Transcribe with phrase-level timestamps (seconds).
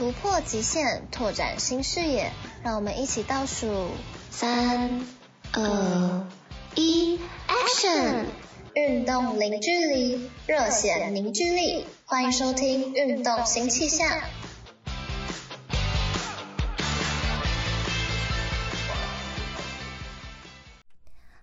[0.00, 3.90] 突破极限，拓展新视野，让我们一起倒数
[4.30, 5.04] 三、
[5.52, 6.26] 二、
[6.74, 8.24] 一，Action！
[8.72, 14.08] 运动零距离，热血凝聚力，欢迎收听《运动新气象》。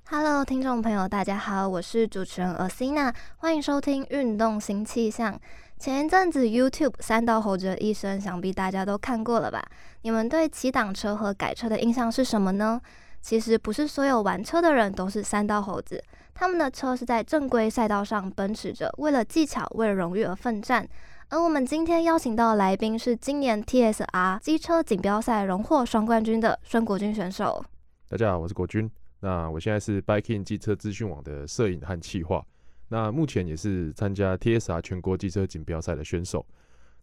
[0.10, 5.34] Hello，听众朋友，大家好，我是主持人 Athena，欢迎收听《运动新气象》。
[5.80, 9.63] 前一阵子 YouTube 三道猴子的一生，想必大家都看过了吧？
[10.02, 12.81] 你们对骑挡车和改车的印象是什么呢？
[13.22, 20.87] 其实不是所有玩车的人都是三道猴子，他们的车是在正规赛道上奔驰着，为了技巧、为了荣誉而奋战。
[21.29, 27.63] 而我们今天邀请到的来宾是今年 TSR 机车锦标赛荣获双冠军的孙国军选手。
[28.09, 28.90] 大家好，我是国军。
[29.20, 32.43] 那我现在是 Biking 机车资讯网的摄影和企划。
[32.90, 36.46] 那目前也是参加 TSR 全国机车锦标赛的选手。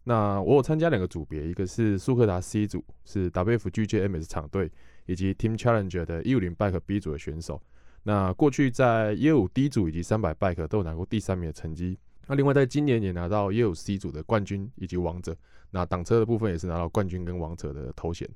[0.03, 4.71] 那我有参加两个组别，一个是速克达 C 组，是 WF GJMS 厂队，
[5.05, 7.61] 以及 Team Challenger 的一五零 Bike B 组的选手。
[8.03, 11.97] 那过去在一二五 D 组以及三百 Bike 都有拿过第三名的成绩。
[12.27, 15.35] 那另外在今年也拿到一二五 C 组的冠军以及王者。
[15.71, 18.29] 那挡车的部分也是拿到冠军跟王者的头衔。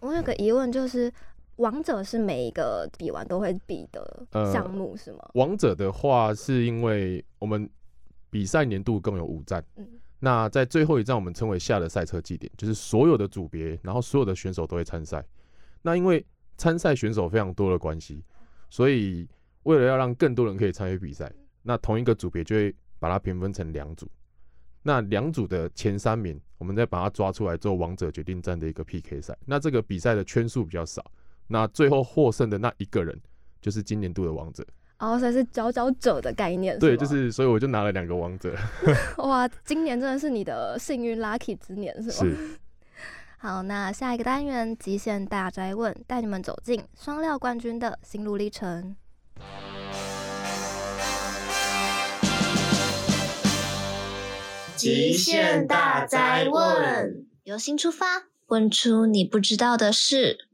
[0.00, 1.12] 我有个疑问就是。
[1.56, 5.18] 王者是每一个比完都会比的项目是吗？
[5.22, 7.68] 呃，王者的话，是因为我们
[8.30, 9.86] 比赛年度共有五站，嗯，
[10.18, 15.24] 那在最后一站我们称为下的赛车祭典，就是所有的组别，然后所有的选手都会参赛。
[15.82, 16.24] 那因为
[16.56, 18.24] 参赛选手非常多的关系，
[18.70, 19.28] 所以
[19.64, 21.30] 为了要让更多人可以参与比赛，
[21.62, 24.10] 那同一个组别就会把它平分成两组。
[24.82, 29.36] 那两组的前三名，我们再把它抓出来做王者决定战的一个 PK 赛。
[29.44, 31.04] 那这个比赛的圈数比较少。
[31.52, 33.14] 那最后获胜的那一个人，
[33.60, 34.66] 就是今年度的王者。
[34.98, 36.78] 哦，所以是佼佼者的概念。
[36.78, 38.56] 对，就是，所以我就拿了两个王者。
[39.18, 42.14] 哇，今年真的是你的幸运 lucky 之年，是吗？
[42.14, 42.58] 是。
[43.36, 48.96] 好，那下一个单元极限大哉问，带你们走进双料冠军的心路历程。
[54.76, 58.06] 极限大哉问，由心出发，
[58.46, 60.46] 问出你不知道的事。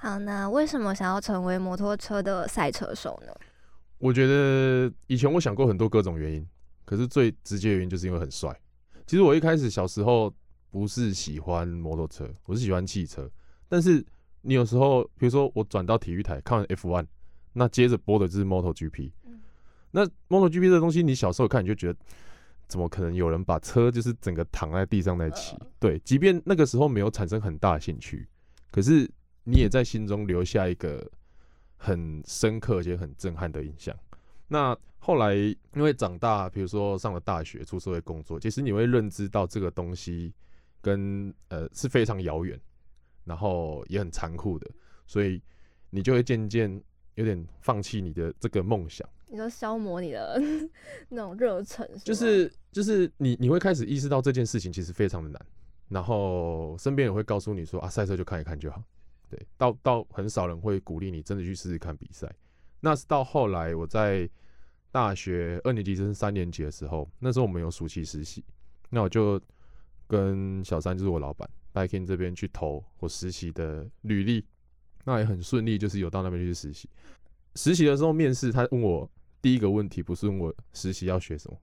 [0.00, 3.32] 好，那为什么想要成为摩托车的赛车手呢？
[3.98, 6.46] 我觉得以前我想过很多各种原因，
[6.84, 8.58] 可是最直接的原因就是因为很帅。
[9.06, 10.32] 其实我一开始小时候。
[10.70, 13.30] 不是喜欢摩托车，我是喜欢汽车。
[13.68, 14.04] 但是
[14.42, 17.06] 你有时候，比如说我转到体育台看完 F1，
[17.54, 19.10] 那接着播的就是 MotoGP。
[19.24, 19.40] 嗯。
[19.90, 21.98] 那 MotoGP 这东西，你小时候看你就觉得，
[22.66, 25.56] 怎么可能有人把车就是整个躺在地上在骑？
[25.80, 28.28] 对，即便那个时候没有产生很大的兴趣，
[28.70, 29.10] 可是
[29.44, 31.10] 你也在心中留下一个
[31.76, 33.96] 很深刻而且很震撼的印象。
[34.48, 40.34] 那后来因为长大，比如说上了大学、出社会工作，其实你会认知到这个东西。
[40.80, 42.58] 跟呃是非常遥远，
[43.24, 44.70] 然后也很残酷的，
[45.06, 45.42] 所以
[45.90, 46.82] 你就会渐渐
[47.14, 49.08] 有点放弃你的这个梦想。
[49.26, 50.40] 你说消磨你的
[51.10, 55.46] 那种热忱，就是就是你你会开始意识到这件事情其实非常的难，
[55.88, 58.82] 然后身边也会告诉你说啊，赛车就看一看就好，
[59.28, 62.32] 对，到到很少人会鼓励你真的去试试看比赛。
[62.80, 64.26] 那是到后来我在
[64.90, 68.44] 大学二年级升三年级的时候，那时候我们有暑期实习，
[68.88, 69.40] 那我就。
[70.08, 74.44] 跟小三就是我老板，Biking 这边去投我实习的履历，
[75.04, 76.88] 那也很顺利，就是有到那边去实习。
[77.54, 79.08] 实习的时候面试，他问我
[79.40, 81.56] 第一个问题不是问我实习要学什么，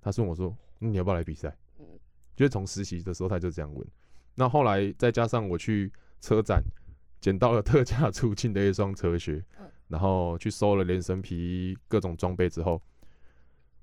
[0.00, 1.56] 他是问我说你要不要来比赛？
[2.36, 3.86] 就是从实习的时候他就这样问。
[4.34, 5.90] 那后来再加上我去
[6.20, 6.62] 车展
[7.18, 9.42] 捡到了特价出镜的一双车靴，
[9.88, 12.82] 然后去收了连身皮各种装备之后，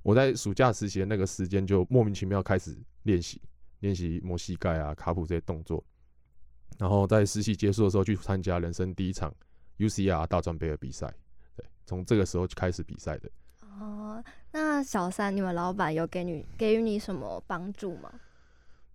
[0.03, 3.41] 我在暑假实习的那个时间就莫名其妙开始练习。
[3.83, 5.83] 练习磨膝盖啊、卡普这些动作，
[6.79, 9.29] 然后在实习结束的时候去参加人生第一场
[9.77, 11.13] UCR 大专杯的比赛。
[11.53, 13.29] 对，从这个时候就开始比赛的。
[13.59, 18.09] 哦，那小三，你们老板有给你给予你什么帮助吗？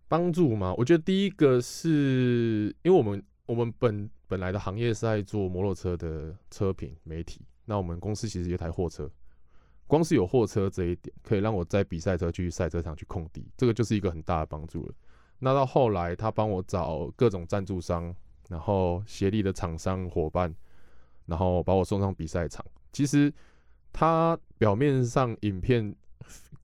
[0.08, 0.74] 帮助吗？
[0.78, 9.10] 我觉得第一个是因为我们我们本本来的行业是在做摩托车的车品媒体，那我们公司其实有一台货车，
[9.88, 14.94] 光是有货车这一点，可以让我在比赛车去赛车场去控地，这个就是一个很大的帮助了。
[15.40, 18.14] 那到后来，他帮我找各种赞助商，
[18.48, 20.54] 然后协力的厂商伙伴，
[21.26, 22.64] 然后把我送上比赛场。
[22.92, 23.32] 其实
[23.92, 25.92] 他表面上影片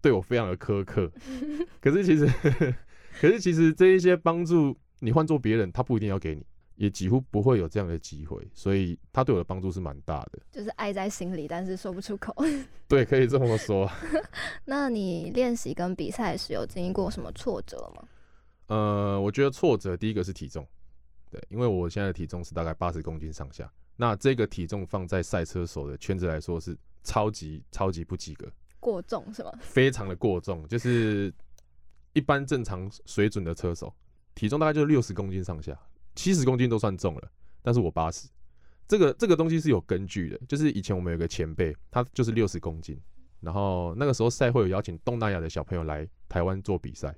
[0.01, 1.11] 对我非常的苛刻，
[1.83, 2.29] 可是其实。
[3.21, 6.45] 可是其实这一些帮助，你换做别人，他不一定要给你，
[6.77, 10.39] 也几乎不会有这样的机会，所以他对我的帮助是蛮大的。
[10.51, 12.35] 就是爱在心里，但是说不出口。
[12.89, 13.91] 对，可以这么说。
[14.65, 18.09] 那你练习跟比赛时有经历过什么挫折吗？
[18.67, 20.67] 呃，我觉得挫折第一个是体重，
[21.31, 28.51] 对，因为我现在的体重是大概八十公斤上下，那这个体重放在赛车手的圈子来说是超级超级不及格，
[28.81, 29.53] 过重是吗？
[29.61, 31.33] 非常的过重，就是。
[32.17, 33.93] 一般正常水准的车手，
[34.37, 35.77] 体重大概就是六十公斤上下，
[36.15, 37.31] 七十公斤都算重了。
[37.63, 38.29] 但是我八十，
[38.87, 40.39] 这个这个东西是有根据的。
[40.47, 43.01] 就是以前我们有个前辈，他就是六十公斤，
[43.41, 47.15] 然后那个时候赛会有邀请东南亚的小朋友来台湾做比赛。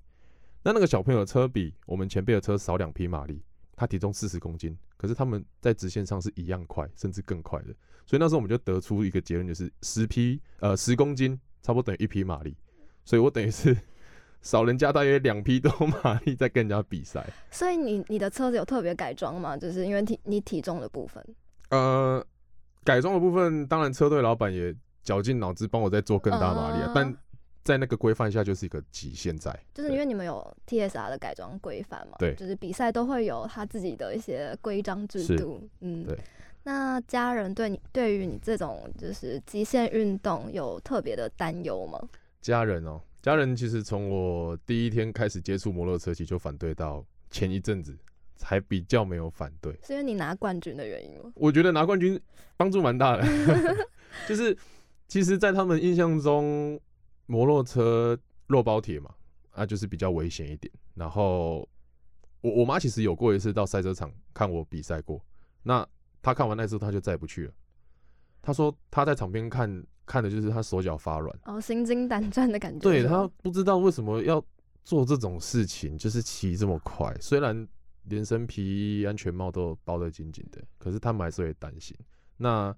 [0.63, 3.43] 那那个小朋友的车比我们前辈的车少两匹马力，
[3.75, 7.75] 他体重四十公斤，可是他们在直线上是一样快，甚至更快的。
[8.07, 12.57] 所以那时候我们就得出一个结论，就是十匹呃十公斤差不多等于一匹马力，
[13.05, 13.77] 所以我等于是。
[14.43, 15.73] 少人家大约两匹多
[16.03, 19.57] 马力在跟人家比赛，所以你你的车子有特别改装吗？
[19.57, 21.25] 就是因为体你体重的部分。
[21.71, 22.25] 呃，
[22.85, 24.73] 改装的部分，当然车队老板也
[25.03, 27.17] 绞尽脑汁帮我在做更大马力啊，嗯、但
[27.65, 29.53] 在那个规范下就是一个极限在。
[29.75, 36.17] 就是因为你们有 TSR 的改装规范嘛，对，就是比赛都会有他自己的一些规章制度，嗯，对。
[36.63, 42.01] 那家人对你对于你这种就是极限运动有特别的担忧吗？
[42.41, 43.01] 家人哦。
[43.27, 47.99] 家人其实从我第一天开始接触摩托车骑就反对，到前一阵子
[48.37, 51.33] 才比较没有反对，是因为你拿冠军的原因吗？
[51.35, 52.21] 我觉得拿冠军
[52.57, 53.27] 帮助蛮大的，
[54.29, 54.57] 就是
[55.09, 56.81] 其实，在他们印象中，
[57.27, 59.13] 摩托车肉包铁嘛，
[59.51, 60.73] 啊，就是比较危险一点。
[60.95, 61.69] 然后
[62.43, 65.21] 我我妈其实有过一次到赛车场看我比赛过，
[65.65, 65.85] 那
[66.23, 67.53] 她看完那次，她就再也不去了。
[68.41, 69.85] 她说她在场边看。
[70.07, 72.81] 看的就是他手脚发软，哦，心惊胆战的感觉。
[72.81, 74.43] 对，他不知道为什么要
[74.85, 77.15] 做这种事情，就是骑这么快。
[77.21, 77.67] 虽然
[78.05, 78.65] 连身皮
[79.01, 81.97] 衣、安全帽都包得紧紧的，可是他们还是会担心。
[82.37, 82.75] 那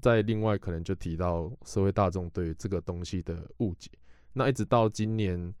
[0.00, 3.90] 在另外可能就提到社会大众对于这个东西的误解。
[4.32, 5.54] 那一直到今年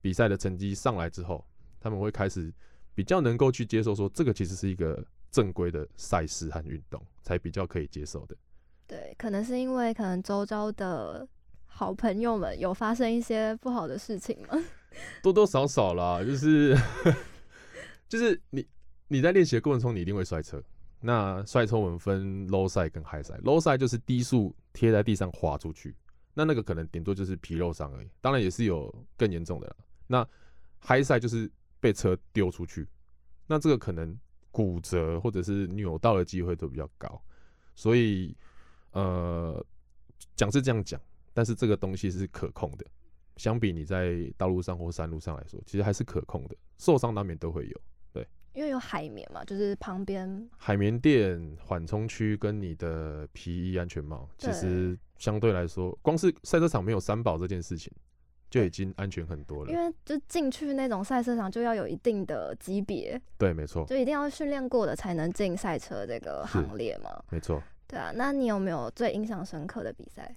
[0.00, 1.44] 比赛的成绩上来之后，
[1.80, 2.52] 他们会开始
[2.94, 8.36] 比较能够去接受，说这个其实是一个正规的赛事和运动，才比较可以接受的。
[8.86, 11.26] 对，可能是因为可能周遭的
[11.66, 14.62] 好朋友们有发生一些不好的事情吗？
[15.22, 16.76] 多多少少啦，就是
[18.08, 18.66] 就是你
[19.08, 20.62] 你在练习的过程中，你一定会摔车。
[21.00, 23.42] 那摔车我们分 low side 跟 high side。
[23.42, 25.94] low side 就是低速贴在地上滑出去，
[26.32, 29.76] 那那个可能顶多就是皮肉伤而已，当然也是有更严重的啦。
[30.06, 30.28] 那
[30.80, 31.50] high side 就是
[31.80, 32.88] 被车丢出去，
[33.46, 34.16] 那这个可能
[34.50, 37.20] 骨折或者是扭到的机会都比较高，
[37.74, 38.34] 所以。
[38.96, 39.66] 呃，
[40.34, 40.98] 讲是这样讲，
[41.34, 42.86] 但是这个东西是可控的。
[43.36, 46.56] 相比你在道路上或山路上来说，其实还是可控的。
[46.78, 48.26] 受伤难免都会有，对。
[48.54, 57.92] 因为有海绵嘛，就是旁边海绵垫、缓冲区跟你的皮衣、安全帽，其实相对来说，光是赛车场没有三宝这件事情，
[58.48, 59.70] 就已经安全很多了。
[59.70, 67.62] 因为就进去那种赛车场，就要有一定的级别，对，没错，就一定要训练过的才能进赛车这个行列嘛，没错。
[67.86, 70.34] 对啊，那你有没有最印象深刻的比赛？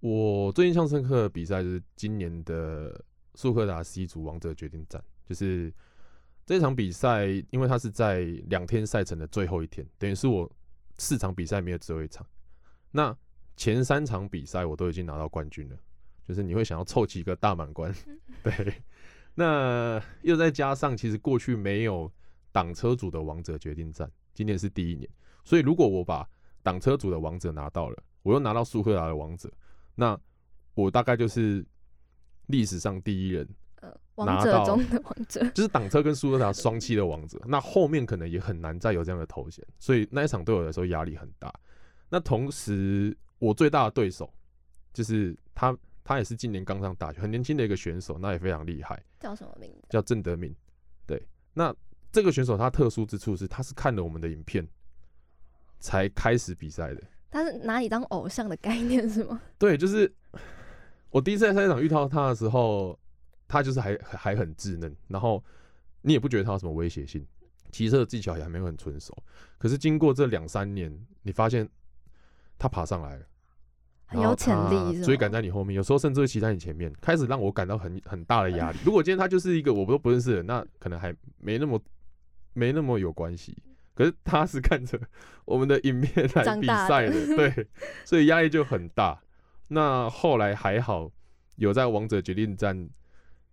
[0.00, 3.04] 我最印象深刻的比赛就是今年的
[3.34, 5.72] 苏克达 C 组王者决定战，就是
[6.46, 10.50] 这场比赛，因为它是在两天赛程的最后一天，等于是我
[10.98, 12.26] 四场比赛没有最后一场。
[12.90, 13.14] 那
[13.56, 15.76] 前三场比赛我都已经拿到冠军了，
[16.24, 17.92] 就是你会想要凑齐一个大满贯。
[18.42, 18.82] 对，
[19.34, 22.10] 那又再加上其实过去没有
[22.50, 25.10] 挡车组的王者决定战，今年是第一年，
[25.44, 26.28] 所以如果我把
[26.62, 29.50] 挡车组的王者拿到了，我又拿到苏克达的王者，
[29.94, 30.18] 那
[30.74, 31.64] 我大概就是
[32.46, 33.48] 历史上第一人，
[33.80, 37.40] 呃，王者中的王者， 就是挡车跟苏克达双栖的王者。
[37.46, 41.52] 那后面可能也很难再有这样的头衔，所以那一场对我来说压力很大。
[42.08, 44.32] 那同时，我最大的对手
[44.92, 49.02] 就是他，他也是今年刚上大学，很年轻的一个选手，那也非常厉害。
[49.20, 49.86] 叫什么名字？
[49.90, 50.54] 叫郑德敏。
[51.06, 51.22] 对，
[51.52, 51.74] 那
[52.10, 54.66] 这个选手他特殊之处是，他是看了我们的影片。
[55.80, 59.40] 才开始比赛的，他是拿你当偶像的概念是吗？
[59.58, 60.12] 对，就是
[61.10, 62.98] 我第一次在赛场遇到他的时候，
[63.46, 65.42] 他就是还还很稚嫩，然后
[66.02, 67.26] 你也不觉得他有什么威胁性，
[67.70, 69.16] 骑车的技巧也还没有很纯熟。
[69.56, 70.92] 可是经过这两三年，
[71.22, 71.68] 你发现
[72.58, 73.24] 他爬上来了，
[74.06, 78.78] 很有潜力，追赶在你后面，有时候甚至会骑在你前面，开始让我感到很很大的压力。
[78.84, 81.80] 如果今天他就是一个我都不认识的人，那可能还没那么
[82.52, 83.56] 没那么有关系。
[83.98, 84.96] 可是他是看着
[85.44, 87.66] 我们的影片来比赛的， 对，
[88.04, 89.20] 所以压力就很大。
[89.66, 91.10] 那后来还好，
[91.56, 92.88] 有在王者决定战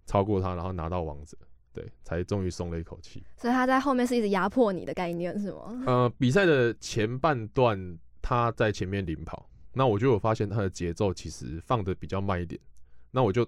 [0.06, 1.36] 超过他，然后拿到王者，
[1.74, 3.24] 对，才终于松了一口气。
[3.36, 5.84] 所以他在后面是一直压迫你的概念是吗？
[5.88, 12.62] 呃，比赛的前半段他在前面领跑，那我就有发现他的节奏其实放的比较慢一点，
[13.10, 13.44] 那我就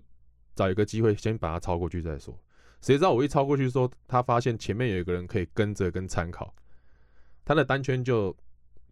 [0.56, 2.36] 找一个机会先把他超过去再说。
[2.82, 6.52] 谁知道我一超过去说，他发现前面有一个人可以跟着跟参考。
[7.48, 8.36] 他的单圈就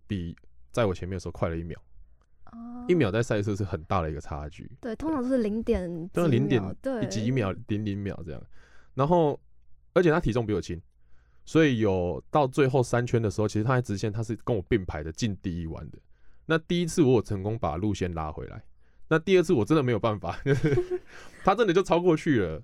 [0.08, 0.34] 比
[0.72, 1.76] 在我前面的时候快了一秒，
[2.88, 4.72] 一秒在赛车是很大的一个差距。
[4.80, 8.42] 对，通常都是零点，都是零点对几秒、零零秒这样。
[8.94, 9.38] 然后，
[9.94, 10.82] 而且他体重比我轻，
[11.44, 15.98] 所以有到最后三圈的时候，其实他在直线他是跟我并排的进第一弯的。
[16.46, 18.64] 那第一次我有成功把路线拉回来，
[19.10, 20.40] 那第二次我真的没有办法，
[21.44, 22.64] 他真的就超过去了，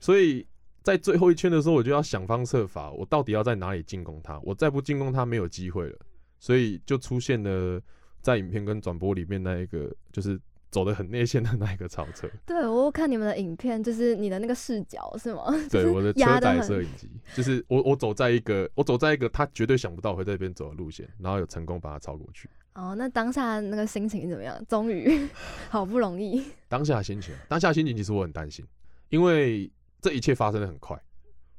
[0.00, 0.46] 所以。
[0.86, 4.38] 在最后一圈的时候，我就要想方设法，我到底要在哪里进攻他？
[4.44, 5.98] 我再不进攻他，没有机会了。
[6.38, 7.82] 所以就出现了
[8.22, 10.40] 在影片跟转播里面那一个，就是
[10.70, 12.30] 走的很内线的那一个超车。
[12.46, 15.46] 对，我看你们的影片，就是你的那个视角是吗？
[15.68, 22.48] 对，我的车载摄影机，就是我我走在一个我走在一个他绝对想不到会在这边走的路线，然后有成功把他超过去。
[22.74, 24.56] 哦，那当下那个心情怎么样？
[24.68, 25.26] 终于
[25.68, 26.44] 好不容易。
[26.68, 28.64] 当下心情，当下心情其实我很担心，
[29.08, 29.68] 因为。
[30.06, 30.96] 这一切发生的很快，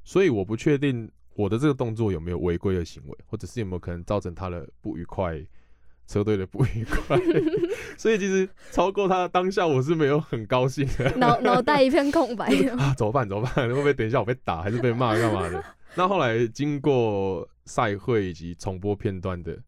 [0.05, 5.37] 所以我不确定我的这个动作有没有违规的行为，或者是有没有可能造成他的不愉快，
[6.07, 7.19] 车队的不愉快。
[7.99, 12.45] 所以其实超过他的当下，我是没有很高兴的，脑脑袋一片空白
[12.79, 12.95] 啊！
[12.97, 13.27] 怎么办？
[13.27, 13.67] 怎么办？
[13.67, 15.61] 会不会等一下我被打，还是被骂干嘛的？
[15.93, 19.59] 那后来经过赛会以及重播片段的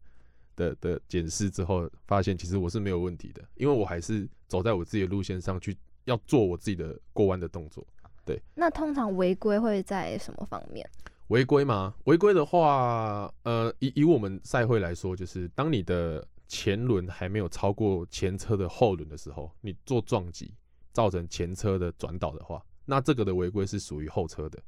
[0.56, 7.86] 的的检视之后，发现其实我是没有问题的，因为我还是走在我自己的路线上去，要做我自己的过弯的动作。
[8.24, 10.88] 对，那通常违规会在什么方面？
[11.28, 11.94] 违规吗？
[12.04, 20.52] 违规的话，呃，以以我们赛会来说，就是当你的前轮还没有超过前车的后轮的时候，你做撞击
[20.92, 24.60] 造成前车的转倒的话，那这个的违规是属于后车的。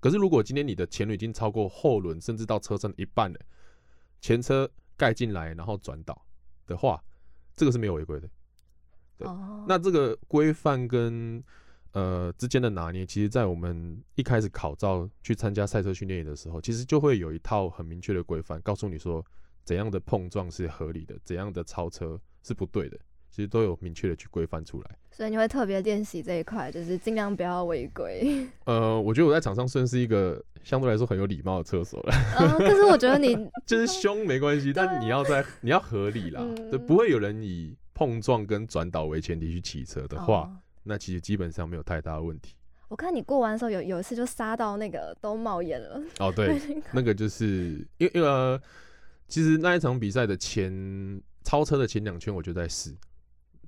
[0.00, 3.40] 可是如果今天你的前轮已经超过后轮，甚至到车身一半了，
[4.20, 6.24] 前车盖进来然后转倒
[6.66, 7.02] 的话，
[7.56, 8.28] 这个是没有违规的。
[9.16, 11.42] 对，哦、那这个规范跟
[11.92, 19.24] 呃，之间的拿捏，其实，在我们一开始考照去参加赛车训练营的时候，其实就会有一套很明确的规范，告诉你说
[19.64, 22.98] 怎样的碰撞是合理的，怎样的超车是不对的，
[23.30, 24.96] 其实都有明确的去规范出来。
[25.10, 28.46] 所以你会特别练习这一块，就是尽量不要违规。
[28.66, 32.12] 呃，我觉得我在场上算是一个相对来说很有礼貌的车手了。
[32.38, 33.34] 呃，可是我觉得你
[33.66, 40.42] 就是凶没关系，但你要在你要合理啦， 就、嗯、不会有人以碰撞跟转倒为前提去骑车的话。
[40.42, 40.56] 哦
[40.88, 42.54] 那其实基本上没有太大的问题。
[42.88, 46.02] 我看你过完的时候有有一次就刹到那个都冒烟了。
[46.18, 46.58] 哦，对，
[46.92, 48.58] 那个就是因为因为、呃、
[49.28, 52.96] 其实那一场比赛的前超车的前两圈我就在试，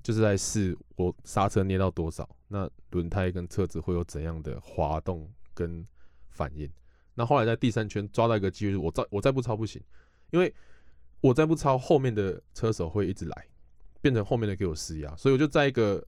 [0.01, 5.85] 就是在试我刹车捏到多少，那轮胎跟车子会有怎样的滑动跟
[6.31, 6.67] 反应。
[7.13, 9.79] 那后来在第三圈抓到一个机会，我再我再不超不行，
[10.31, 10.51] 因为
[11.21, 13.45] 我再不超后面的车手会一直来，
[14.01, 16.03] 变成后面的给我施压，所以我就在一个。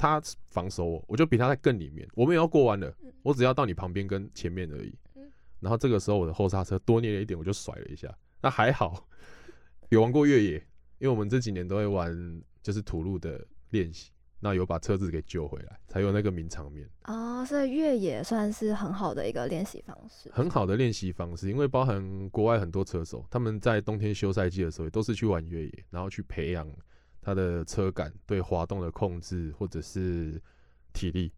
[0.00, 2.08] 他防守我，我就比他在更里面。
[2.14, 2.90] 我们也要过弯了，
[3.22, 4.94] 我只要到你旁边跟前面而已。
[5.60, 8.08] 然后这个时候我的后刹车多捏了一点，我就甩了一下。
[8.40, 9.06] 那还好，
[9.90, 10.52] 有玩过越野，
[10.98, 16.88] 因为我们这几年都会玩就是土路的练习，那有把车子给救回来，才有那个名场面。
[17.04, 20.30] 哦，所以越野算是很好的一个练习方式。
[20.32, 26.66] 很好的练习方式，因为包含国外很多车手，他们在冬天休赛季的时候也都是去玩越野，然后去培养。
[27.22, 30.40] 他的车感对滑动的控制，或者是
[30.92, 31.32] 体力，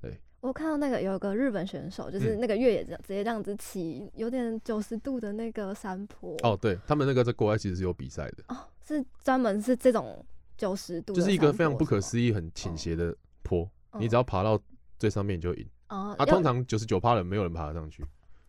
[0.00, 0.20] 对。
[0.40, 6.36] 我看到那个有个日本选手，就是那个越野直接这样子骑，有点九十度的那个山坡。
[6.42, 8.44] 哦，对他们那个在国外其实是有比赛的。
[8.48, 10.24] 哦，是专门是这种
[10.56, 14.60] 九十度，就是一个非常不可思议、很倾斜的坡，哦、你只要爬到
[14.98, 15.66] 最上面你就赢。
[15.88, 16.14] 哦。
[16.18, 18.04] 啊，通常九十九趴人没有人爬得上去。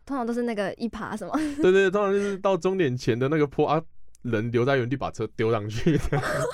[0.06, 1.32] 通常都是那个一爬什么？
[1.62, 3.82] 对对，通常就是到终点前的那个坡啊。
[4.22, 5.98] 人留在原地把车丢上去，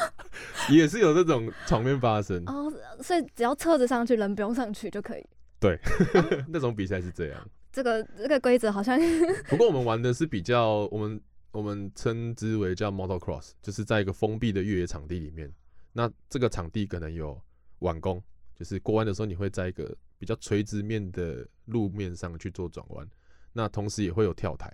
[0.70, 2.72] 也是有这种场面发生哦。
[3.02, 5.26] 所以只要车子上去，人不用上去就可以。
[5.58, 5.78] 对，
[6.48, 7.50] 那种比赛是这样。
[7.72, 8.98] 这个这个规则好像。
[9.48, 11.20] 不过我们玩的是比较，我们
[11.52, 15.52] 我们称之为叫 motocross，就是在一个封闭的越野场地里面。
[15.92, 17.40] 那这个场地可能有
[17.80, 18.22] 晚工，
[18.54, 23.08] 就是过弯的时候你会在一个比较垂直面的路面上去做转弯，
[23.52, 24.70] 那同时也会有跳台，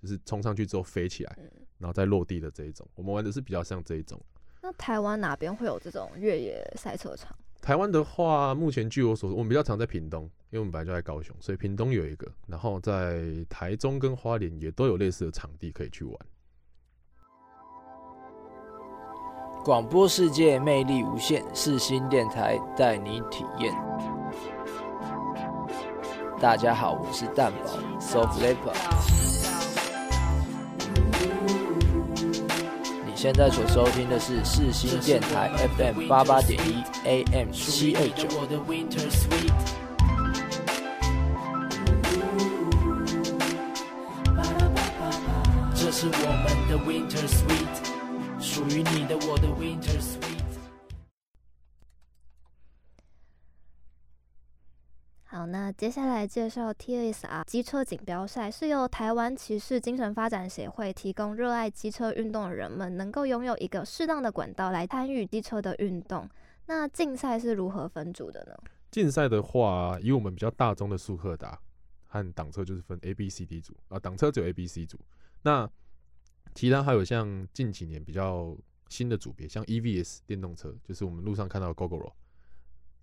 [0.00, 1.38] 就是冲上去之后飞起来，
[1.78, 2.86] 然后再落地的这一种。
[2.94, 4.20] 我们玩的是比较像这一种。
[4.62, 7.36] 那台湾哪边会有这种越野赛车场？
[7.62, 16.16] 台湾的话，目前据我所知，我们比较常在屏东，因为我们本来就在高雄，所以屏东有一个，然后在台中跟花莲也都有类似的场地可以去玩。
[19.64, 23.74] 广播世界魅力无限，世新电台带你体验。
[26.40, 29.35] 大家好，我是蛋宝 Soft Leopard。
[33.26, 38.28] 现在所收听的是四新电台 FM 八八点一 AM 七二九。
[45.74, 47.76] 这是我们的 Winter Sweet，
[48.40, 50.25] 属于你的我的 Winter Sweet。
[55.46, 66.28] 那接下来介绍 TSR 机车锦标赛，是由台湾骑士精神发展协会提供热爱机车运动的人们能够拥有一个适当的管道来参与机车的运动。
[66.66, 68.56] 那竞赛是如何分组的呢？
[68.90, 71.58] 竞赛的话，以我们比较大宗的速克达
[72.06, 74.98] 和挡车就是分 A、B、C、D 组啊，挡车只有 A、B、C 组。
[75.42, 75.68] 那
[76.54, 78.56] 其他还有像近几年比较
[78.88, 82.12] 新的组别，像 EVS 电动车，就是我们路上看到的 Gogoro。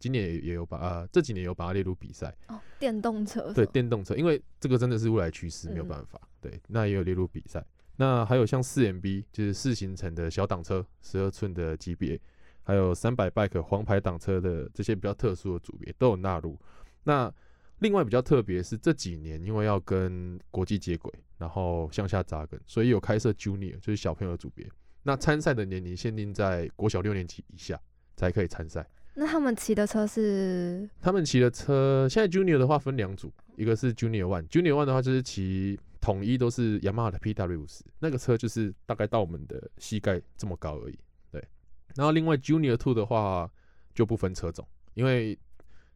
[0.04, 2.60] 今年也也有把啊，这几年有把它列入比赛哦。
[2.78, 6.20] 电动车对电动车，因为这个真的是未来趋势，没有办法。
[6.22, 7.66] 嗯、对，那也有列入比赛。
[7.96, 12.20] 那还有像四 MB，就是四行程的小挡车，十二寸的级别，
[12.64, 16.60] 还有三百 bike 黄牌挡车的这些比较特殊的组别都有纳入。
[17.06, 17.34] 那
[17.80, 24.70] 另外比较特别是这几年，因为要跟国际接轨，然后向下扎根，所以有开设 Junior，就是小朋友的组别。
[25.04, 27.80] 那参赛的年龄限定在国小六年级以下
[28.18, 28.86] 才可以参赛。
[29.16, 30.90] 那他们骑的车是？
[31.00, 40.98] 他们骑的车，现在 Junior 的话分两组，一个是 Junior One，Junior One 的话就是骑统一都是雅马哈的 PW 五十，那个车就是大概到我们的膝盖这么高而已。
[41.32, 41.48] 对，
[41.96, 43.50] 然后另外 Junior Two 的话
[43.94, 45.38] 就不分车种，因为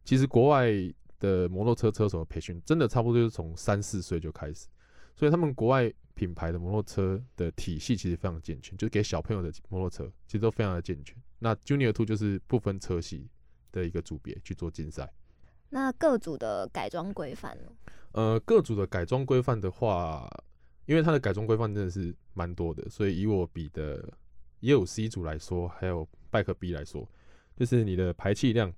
[0.04, 0.70] 其实国外
[1.18, 4.68] 的摩托车车手的培训真的差不多就是从三四岁就开始，
[5.16, 11.16] 所以他们国外品牌的摩托车的体系其实非常健全，就是给小朋友的摩托车其实都非常的健全。
[11.38, 13.28] 那 Junior Two 就是不分车系
[13.72, 15.12] 的一个组别去做竞赛。
[15.70, 17.70] 那各组的改装规范呢？
[18.12, 20.28] 呃，各组的改装规范的话，
[20.86, 24.02] 因为它的改装规范真的是蛮多的，所以以我比的
[24.60, 27.06] 也有 C 组来说，还有 Bike B 来说，
[27.54, 28.72] 就是你的排气量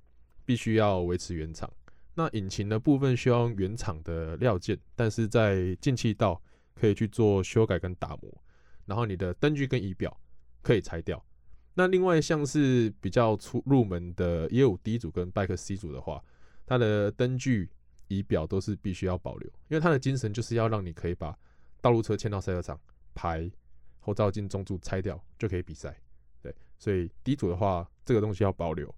[0.45, 1.73] 必须要维持原厂。
[2.15, 6.43] 那引擎的部分需要用原厂的料件，但是在进气道
[6.75, 8.43] 可以去做修改跟打磨。
[8.85, 10.15] 然后你的灯具跟仪表
[10.61, 11.25] 可以拆掉。
[11.81, 16.23] 那另外像是比较初入门的业务 D 组跟 Bike C 组的话，
[16.67, 17.71] 它的灯具
[18.09, 21.35] 仪表都是必须要保留，因为它的精神就是要让你可以把
[21.81, 22.79] 道路车牵到赛车场，
[23.15, 23.51] 牌、
[23.99, 25.99] 后照镜、中柱拆掉就可以比赛。
[26.43, 28.95] 对，所以 D 组的话，这个东西要保留。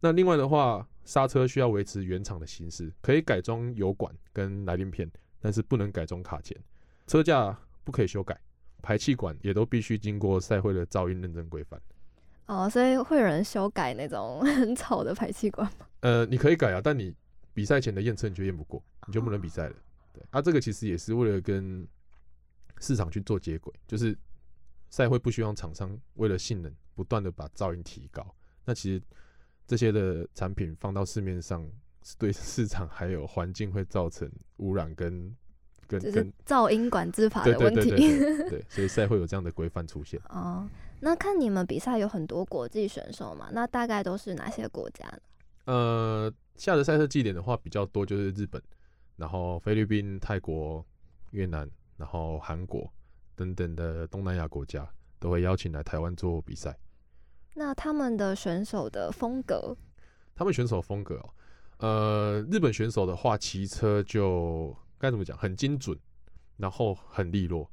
[0.00, 6.54] 那另外的话，刹车需要维持原厂的形式，可以改装油管跟来令片，但是不能改装卡钳。
[7.06, 8.38] 车架不可以修改，
[8.82, 11.80] 排气管也都必须经过赛会的噪音认证规范。
[12.50, 15.86] 哦，所以会有人修改那种 很丑的排气管吗？
[16.00, 17.14] 呃，你可以改啊，但你
[17.54, 19.74] 比赛前的验测你就验不过，你就不能比赛了。
[20.12, 21.86] 对，啊，这个其实也是为了跟
[22.80, 24.18] 市场去做接轨，就是
[24.88, 28.26] 赛会不希望厂商为了性能不断的把噪音提高。
[28.64, 29.00] 那其实
[29.64, 31.64] 这些的产品放到市面上，
[32.02, 35.36] 是对 市场还有环境会造成污染跟
[35.86, 37.90] 跟跟噪音管制法的问题。
[37.90, 40.20] 对，对，对，对，对，对，所以赛会有这样的规范出现。
[40.30, 40.68] 哦。
[41.00, 43.48] 那看你们比赛有很多国际选手嘛？
[43.52, 45.18] 那大概都是哪些国家呢？
[45.64, 48.62] 呃，下的赛事祭点的话比较多，就是日本，
[49.16, 50.84] 然后菲律宾、泰国、
[51.30, 52.90] 越南，然后韩国
[53.34, 56.76] 等等的东南亚国家都会邀请来台湾做比赛。
[57.54, 59.76] 那他们的选手的风格？
[60.34, 61.30] 他们选手风格哦，
[61.78, 65.36] 呃，日本选手的话，骑车就该怎么讲？
[65.36, 65.98] 很精准，
[66.56, 67.70] 然后很利落。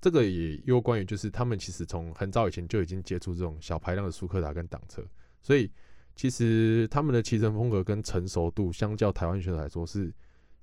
[0.00, 5.04] 这个也有关于，就是他们其实从很早以前就已经接触这种小排量的舒克达跟挡车，
[5.42, 5.70] 所以
[6.16, 10.12] 其实他们的骑乘风格跟成熟度，相较台湾选手来说是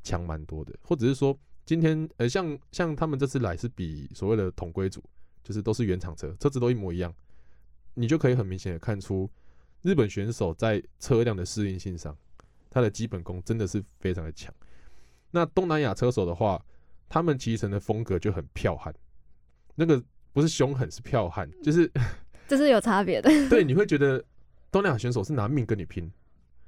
[0.02, 0.74] 强蛮多的。
[0.84, 5.04] 或者是说，今天呃，像像他们这次来是比所谓的统规组，
[5.44, 7.14] 就是都是原厂车，车子都一模一样，
[7.94, 9.30] 你就可以很明显的看出
[9.84, 12.18] 日本选手在车辆的适应性上，
[12.70, 14.54] 他的基本功真的是非常的强。
[15.30, 16.64] 那东南亚车手的话，
[17.08, 18.94] 他们骑乘的风格就很剽悍。
[19.80, 21.90] 那个不是凶狠，是剽悍，就是
[22.48, 23.30] 这是有差别的。
[23.48, 24.22] 对，你会觉得
[24.72, 26.12] 东南亚选手是拿命跟你拼，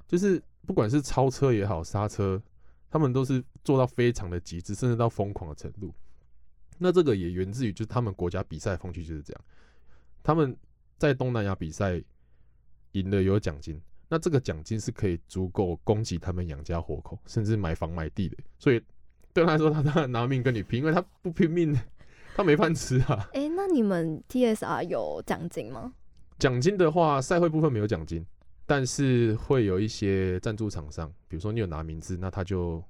[0.06, 2.40] 就是不管是超车也好，刹车，
[2.88, 5.92] 他们都是做到非常的极致，甚至到疯狂的程度。
[6.78, 9.44] 那这个也源自于，就是他们国家比赛风气就是这样。
[10.22, 10.56] 他们
[10.96, 12.00] 在东南亚比赛
[12.92, 18.36] 赢了有奖金，那这个奖金是可以足够供给他们养家活口，甚至买房买地的。
[18.58, 18.82] 所以
[19.32, 21.76] 对他来说，他当然拿命跟你拼，因为他不拼命，
[22.36, 23.28] 他没饭吃啊。
[23.32, 25.92] 哎、欸，那你们 TSR 有奖金吗？
[26.38, 28.24] 奖金的话，赛会部分没有奖金，
[28.66, 32.82] 但是会有一些赞助厂商，比如说你有拿名字，那他就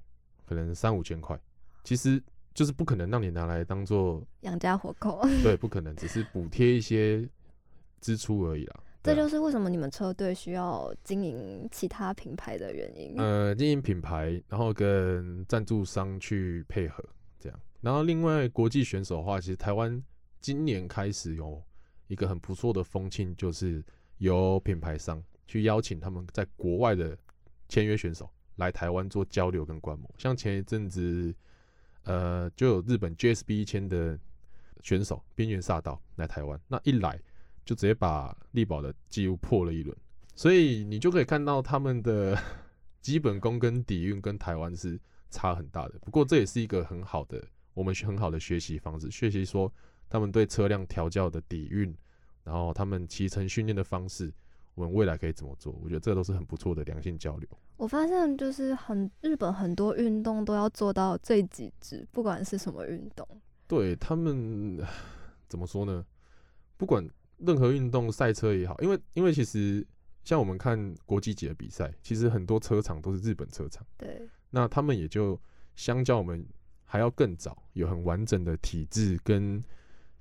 [0.45, 1.39] 可能三五千块。
[1.83, 2.21] 其实。
[2.53, 7.25] 就是不可能让你拿来当做养家活口，对， 不可能，只是补贴一些
[8.01, 8.75] 支出而已啦。
[9.01, 13.17] 这就是为什么你们车队需要经营其他品牌的原因。
[13.17, 17.01] 呃，经营品牌，然后跟赞助商去配合。
[17.81, 20.01] 然后另外国际选手的话，其实台湾
[20.39, 21.61] 今年开始有
[22.07, 23.83] 一个很不错的风气，就是
[24.19, 27.17] 由品牌商去邀请他们在国外的
[27.67, 30.09] 签约选手来台湾做交流跟观摩。
[30.17, 31.35] 像前一阵子。
[32.05, 34.19] 呃，就有日本 GSB 签的
[34.81, 37.21] 选手边缘煞到来台湾，那一来
[37.63, 39.95] 就直接把力宝的记录破了一轮，
[40.33, 42.35] 所以你就可以看到他们的
[43.01, 45.99] 基本功跟底蕴跟台湾是差很大的。
[45.99, 47.39] 不过这也是一个很好的，
[47.73, 49.71] 我们很好的学习方式，学习说
[50.09, 51.95] 他们对车辆调教的底蕴，
[52.43, 54.33] 然后他们骑乘训练的方式。
[54.73, 55.77] 我们未来可以怎么做？
[55.83, 57.47] 我觉得这都是很不错的良性交流。
[57.75, 63.27] 我发现就是很日本很多运动都要做到最极致，不管是什么运动。
[63.67, 64.79] 对他们
[65.49, 66.05] 怎么说呢？
[66.77, 67.05] 不管
[67.37, 69.85] 任何运动，赛车也好，因为因为其实
[70.23, 73.85] 像我们看国际级的比赛，其实很多车厂都是日本车厂。
[73.97, 75.39] 对，那他们也就
[75.75, 76.47] 相较我们
[76.91, 79.63] 还要更早，有很完整的体制跟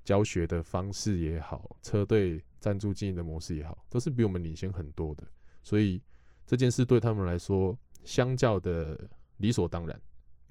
[0.05, 2.41] 教学的方式也好，车队。
[2.61, 5.27] 赞助经营的模式也好，都是比我们领先很多的，
[5.63, 5.99] 所以
[6.47, 9.99] 这件事对他们来说，相较的理所当然，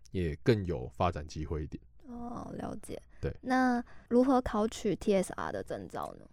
[0.09, 1.79] 也更有发展机会一点。
[2.07, 2.99] 哦，了解。
[3.21, 6.25] 对，那如何考取 TSR 的证照呢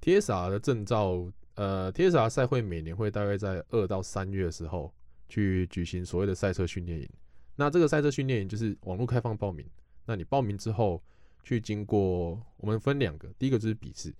[0.00, 4.92] ？TSR 的证照，呃，TSR 赛会每年会大概在二到三月的时候
[5.28, 7.08] 去举行所谓的赛车训练营。
[7.56, 9.66] 那这个赛车训练营就是网络开放报名，
[10.06, 11.02] 那你报名之后，
[11.44, 14.14] 去经过我们分两个，第一个就是笔试。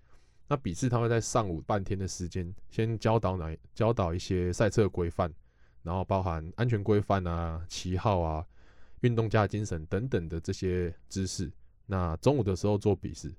[0.48, 5.32] 那笔试他会在上午半天的时间，先教导哪教导一些赛车规范，
[5.82, 8.44] 然后包含安全规范啊、旗号啊、
[9.00, 11.50] 运动家精神等等的这些知识。
[11.86, 13.32] 那中午的时候做笔试，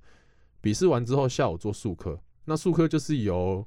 [0.59, 2.19] 笔试完之后下午做术科。
[2.45, 3.63] 那术科就是由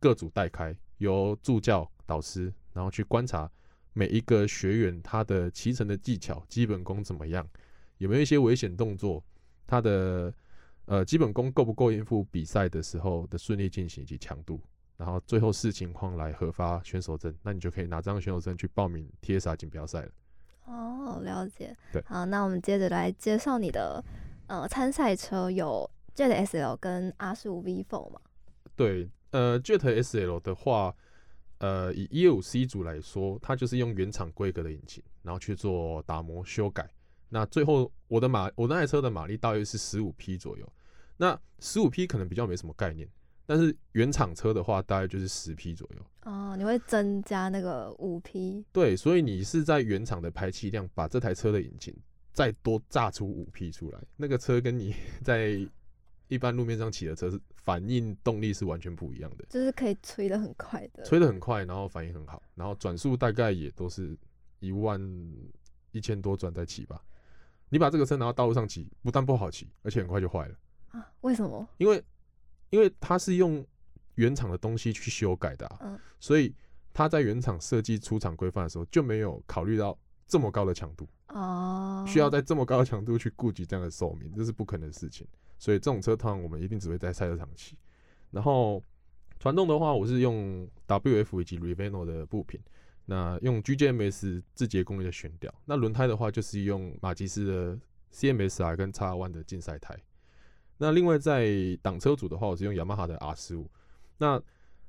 [0.00, 3.50] 各组代开，由助教导师，然后去观察
[3.96, 7.48] 每一个学员他的骑乘的技巧、基本功怎么样，
[7.96, 9.24] 有没有一些危险动作，
[9.66, 10.32] 他的。
[10.88, 14.60] 呃，基本功够不够应付比赛的时候的顺利进行以及强度，
[14.96, 20.08] 然后最后视情况来核发选手证，那你就可以拿这张选手证去报名 TSR 锦标赛了。
[20.66, 21.76] 哦，了解。
[21.92, 24.00] 对，好，那我们接着来介绍你的
[24.46, 28.20] 呃参赛车有 Jet SL 跟 R 十五 V4 嘛？
[28.76, 30.94] 对，呃，Jet SL 的话，
[31.58, 36.88] 呃，以一二五 C 组来说，它就是用原厂规格的引擎，然后去做打磨修改。
[37.28, 40.72] 那最后我的马，我那台车的马力大约是十五匹左右。
[41.16, 43.08] 那十五匹可能比较没什么概念，
[43.46, 46.06] 但是原厂车的话，大概就是十匹左右。
[46.30, 48.64] 哦，你会增加那个五匹？
[48.72, 51.94] 对，所以你是在原厂的排气量，把这台车的引擎
[52.32, 53.98] 再多炸出五匹出来。
[54.16, 55.66] 那个车跟你 在
[56.28, 64.18] 一般路面上骑的车是反应动力是完全不一样的，就是可以吹得很快的，吹得很快，然后反应很好，然后转速大概也都是
[64.60, 65.00] 一万
[65.92, 67.02] 一千多转在骑吧。
[67.68, 70.54] 你把这个车拿到道路上骑，不但不好骑，而且很快就坏了。
[70.88, 71.12] 啊？
[71.22, 71.68] 为什么？
[71.78, 72.02] 因为，
[72.70, 73.66] 因为它是用
[74.14, 76.54] 原厂的东西去修改的，啊，嗯，所以
[76.92, 85.26] 它在原厂设计出厂规范的时候就没有考虑到这么高的强度哦，需要在这么高的强度去顾及这样的寿命，这是不可能的事情。
[85.58, 87.76] 所以这种车，通常我们一定只会在赛车场骑。
[88.30, 88.82] 然后
[89.38, 92.60] 传动的话，我是用 WF 以及 Reveno 的步频。
[93.08, 97.78] 那用 GJMS 自节工艺的悬吊，那轮胎的话就是用马吉斯的
[98.12, 99.96] CMSR 跟 XR1 的竞赛胎。
[100.76, 101.48] 那另外在
[101.80, 103.70] 挡车组的话，我是用雅马哈的 R 十五。
[104.18, 104.42] 那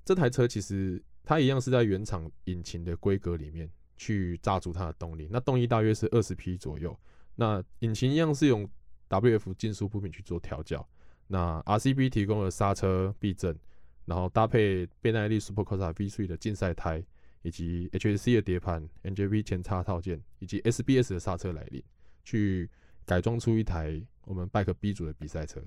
[0.03, 6.97] 这台车其实它一样是在原厂引擎的规格里面去炸出它的动力，那动力大约是二十匹左右。
[7.35, 8.69] 那引擎一样是用
[9.09, 10.87] WF 竞速步频去做调教。
[11.27, 13.57] 那 RCB 提供了刹车避震，
[14.05, 17.03] 然后搭配倍耐力 Supercorsa V3 的竞赛胎。
[17.43, 21.81] 以及 HSC 的碟盘、NJP 前叉套件，以及 SBS 的刹车来临，
[22.25, 22.69] 去
[23.05, 25.61] 改装出一台我们 Bike B 组的比赛车。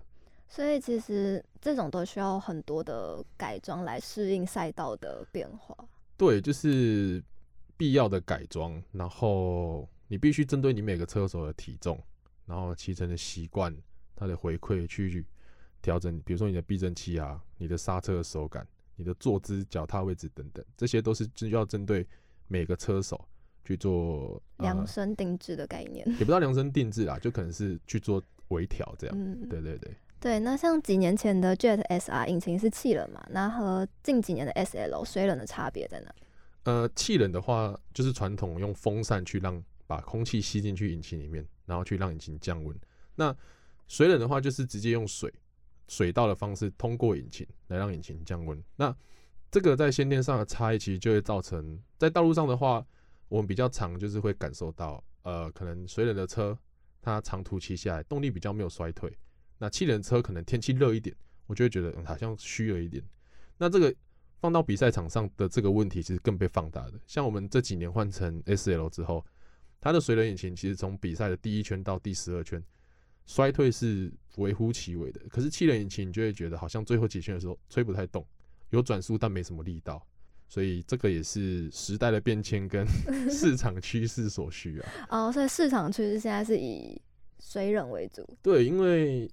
[0.47, 5.75] 所以其实这种都需要很多的改装来适应赛道的变化。
[6.19, 7.23] 对，就是
[7.81, 11.99] 必要的改装，然后你必须针对你每个车手的体重，
[12.45, 13.75] 然后骑乘的习惯，
[14.14, 15.25] 它的回馈去
[15.81, 16.21] 调整。
[16.27, 22.07] 比如说你的避震器啊，你的刹车的手感，你的坐姿、脚踏位置等等，这些都是需要针对
[22.49, 23.27] 每个车手
[23.64, 26.07] 去做量身定制的概念。
[26.07, 29.16] 也不知道量身定制啦，就可能是去做微调这样。
[29.19, 29.90] 嗯，对对对。
[30.21, 36.14] 对，那像几年前的 Jet SR 引擎是气冷嘛，那和近几年的 SL 水冷的差别在哪？
[36.64, 42.79] 呃，气冷的话，就是传统用风扇去让把空气吸进去引擎里面，然后去让引擎降温。
[43.14, 43.35] 那
[43.88, 45.33] 水冷的话，就是直接用水
[45.88, 48.62] 水道的方式通过引擎来让引擎降温。
[48.77, 48.94] 那
[49.51, 52.87] 这个在先天上的差异，其实就会造成在道路上的话，
[53.29, 56.57] 我们比较常就是会感受到，呃，可能水冷的车
[57.03, 59.11] 它长途骑下来动力比较没有衰退。
[59.59, 63.03] 那气冷车可能天气热一点，我就会觉得好像虚了一点。
[63.59, 63.92] 那这个
[64.40, 66.94] 放到比赛场上的这个问题，其实更被放大的。
[67.07, 69.24] 像我们这几年换成 SL 之后，
[69.81, 72.62] 它的水冷引擎其实从比赛的第一圈到第十二圈，
[73.26, 75.20] 衰退是微乎其微的。
[75.29, 78.26] 可是气冷引擎，你就会觉得好像最后几圈的时候吹不太动，
[78.70, 80.03] 有转速但没什么力道。
[80.48, 82.85] 所以这个也是时代的变迁跟
[83.31, 84.90] 市场趋势所需啊。
[85.29, 87.00] 哦，所以市场趋势现在是以
[87.38, 88.26] 水冷为主。
[88.42, 89.31] 对，因为。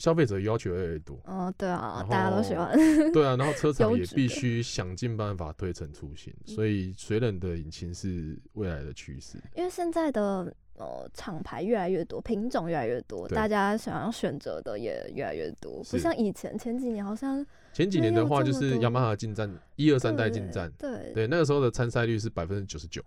[0.00, 2.74] 消费者要求越来越多，哦，对啊，大家都喜欢。
[3.12, 9.36] 对啊，然后车厂也必须想尽办法推陈出新，所以水冷的引擎是未来的趋势。
[9.54, 17.46] 因为现在的呃厂牌越来越多，品种越来越多，大家想要选择的也越来越多，不像以前前几年好像。
[17.74, 23.00] 前几年的话，就是雅马哈进站一二三代进站，对对，那个时候的参赛率是百分之九十九。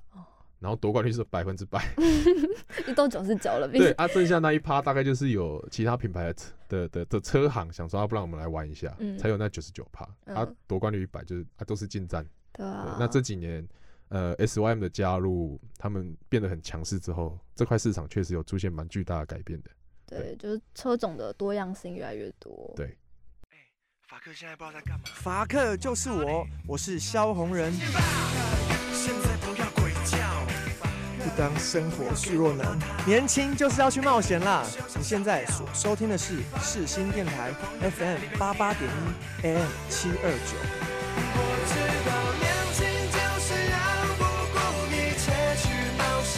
[0.63, 1.86] 然后夺冠率是百分之百，
[2.88, 3.67] 一都九十九了。
[3.67, 6.36] 对啊，剩下那一趴大概就是有其他品牌的
[6.69, 10.06] 的的的车行想说，要不然我们来玩一下，嗯、才有那九十九趴。
[10.34, 12.26] 啊，夺冠率一百，就是啊都是进站。
[12.54, 12.95] 对啊对。
[12.97, 13.67] 那这几年，
[14.08, 19.69] 呃，SYM 的加入，他们变得很强势之后，这块市场确实有出现蛮巨大的改变的。
[20.06, 22.71] 对，对就是车种的多样性越来越多。
[22.78, 22.97] 对。
[24.08, 25.06] 法克现在不知道在干嘛。
[25.08, 27.73] 法克就是我，我是萧红人。
[29.41, 29.72] 不
[31.38, 34.63] 当生活示弱男，年轻就是要去冒险啦！
[34.95, 40.55] 你现在所收听的是世新电台 FM 八八点一 AM 七二九。
[41.36, 41.73] 我知
[42.05, 43.77] 道年轻就是要
[44.17, 44.21] 不
[44.53, 44.55] 顾
[44.91, 45.23] 一切
[45.62, 45.63] 去
[45.97, 46.36] 冒险，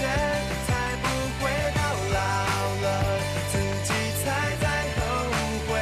[0.65, 0.69] 才
[1.01, 1.05] 不
[1.39, 1.43] 会
[1.75, 1.79] 到
[2.13, 2.17] 老
[2.81, 2.85] 了
[3.51, 3.89] 自己
[4.23, 4.25] 才
[4.61, 4.63] 在
[4.97, 4.99] 后
[5.67, 5.73] 悔。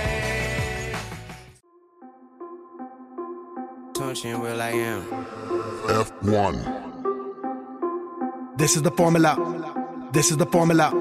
[3.94, 5.02] 从前 Will I am
[5.88, 6.56] F1
[8.56, 9.36] This is the formula.
[10.12, 10.92] This is the formula.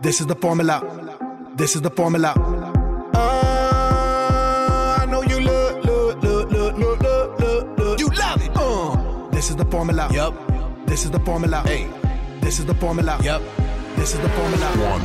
[0.00, 0.82] This is the formula.
[1.54, 2.32] This is the formula.
[3.14, 8.00] Uh, I know you look, look, look, look, look, look, look, look.
[8.00, 8.50] You love it.
[8.56, 10.08] Uh, this is the formula.
[10.10, 10.32] Yep.
[10.86, 11.60] This is the formula.
[11.66, 11.86] Hey.
[12.40, 13.18] This is the formula.
[13.22, 13.42] Yep.
[13.96, 14.66] This is the formula.
[14.66, 15.02] One.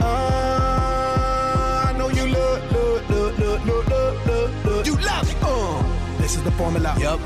[0.00, 4.86] Uh, I know you look, look, look, look, look, look, look, look.
[4.86, 5.36] You love it.
[5.42, 5.82] Uh,
[6.16, 6.96] this is the formula.
[6.98, 7.20] Yep.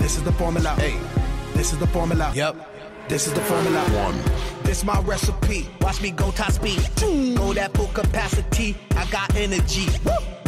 [0.00, 0.70] This is the formula.
[0.70, 0.98] Hey.
[1.54, 2.32] This is the formula.
[2.34, 2.71] Yep.
[3.08, 3.80] This is the formula.
[4.04, 4.18] One.
[4.64, 5.68] This my recipe.
[5.80, 6.80] Watch me go top speed.
[7.36, 8.76] Go that full capacity.
[8.96, 9.86] I got energy.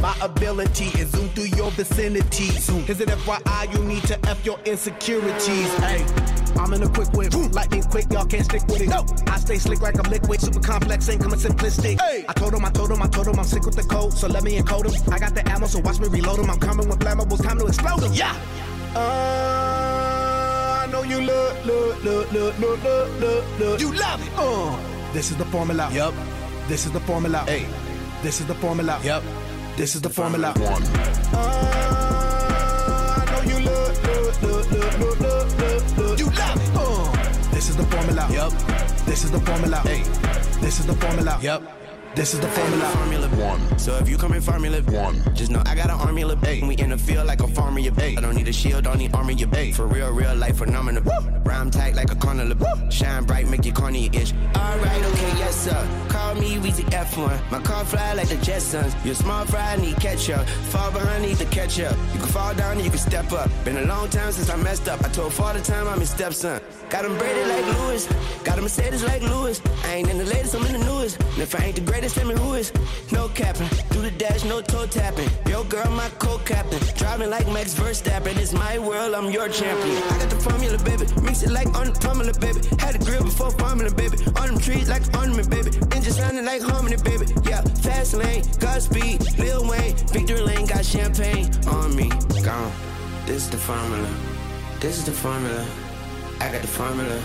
[0.00, 2.44] My ability is zoom through your vicinity.
[2.44, 2.84] Zoom.
[2.88, 5.74] Is it FYI you need to F your insecurities?
[5.78, 6.04] Hey,
[6.56, 7.32] I'm in a quick whip.
[7.52, 8.88] Lightning quick, y'all can't stick with it.
[8.88, 9.06] No.
[9.28, 10.40] I stay slick like I'm liquid.
[10.40, 12.00] Super complex, ain't coming simplistic.
[12.00, 12.24] Hey.
[12.28, 14.12] I told him, I told him, I told him I'm sick with the code.
[14.12, 15.12] So let me encode him.
[15.12, 16.50] I got the ammo, so watch me reload him.
[16.50, 17.42] I'm coming with flammables.
[17.42, 18.12] Time to explode them.
[18.12, 18.36] Yeah.
[18.94, 19.63] Uh,
[21.08, 23.80] you look, look, look, look, look, look, look, look.
[23.80, 24.32] You love it.
[24.36, 24.76] Uh.
[25.12, 25.88] This is the formula.
[25.92, 26.14] Yep.
[26.68, 27.38] This is the formula.
[27.46, 27.66] Hey.
[28.22, 28.98] This is the formula.
[29.02, 29.22] Yep.
[29.76, 30.52] This is the formula.
[30.56, 30.82] One.
[31.32, 31.40] Uh,
[33.16, 36.18] I know you look, look, look, look, look, look, look, look.
[36.18, 36.70] You love it.
[36.74, 37.12] Uh.
[37.52, 38.26] This is the formula.
[38.30, 38.52] Yep.
[39.06, 39.76] This is the formula.
[39.78, 40.02] Hey.
[40.60, 41.38] This is the formula.
[41.42, 41.83] Yep.
[42.14, 42.84] This is the formula.
[42.90, 43.78] formula one.
[43.78, 46.62] So if you come in formula one, just know I got an army of bait.
[46.62, 48.16] We in the field like a farmer, you bait.
[48.16, 49.72] I don't need a shield, don't need armor, you bait.
[49.72, 51.02] For real, real life phenomenal.
[51.44, 52.90] Rhyme tight like a corner carnival.
[52.90, 54.32] Shine bright, make your corny itch.
[54.56, 56.06] Alright, okay, yes sir.
[56.08, 57.50] Call me Weezy F1.
[57.50, 58.94] My car fly like the Jetsons.
[59.04, 60.46] You're small fry, need ketchup.
[60.70, 61.96] Fall behind, need the ketchup.
[62.12, 63.50] You can fall down and you can step up.
[63.64, 65.04] Been a long time since I messed up.
[65.04, 66.60] I told father time I'm his stepson.
[66.90, 68.06] Got him braided like Lewis.
[68.44, 69.60] Got him Mercedes like Lewis.
[69.84, 71.20] I ain't in the latest, I'm in the newest.
[71.20, 72.72] And if I ain't the greatest, greatest, tell me who is.
[73.12, 75.28] No capping, do the dash, no toe tapping.
[75.46, 76.80] Yo, girl, my co-captain.
[76.96, 78.36] Driving like Max Verstappen.
[78.36, 79.96] It's my world, I'm your champion.
[80.12, 81.06] I got the formula, baby.
[81.22, 82.60] Mix it like on the formula, baby.
[82.78, 84.18] Had a grill before formula, baby.
[84.40, 85.70] On them trees like ornament, baby.
[85.94, 87.26] Engine sounding like harmony, baby.
[87.48, 89.96] Yeah, fast lane, Godspeed, Lil Wayne.
[90.12, 92.08] Victory lane, got champagne on me.
[92.42, 92.72] Gone.
[93.26, 94.10] This is the formula.
[94.80, 95.66] This is the formula.
[96.40, 97.20] I got the formula.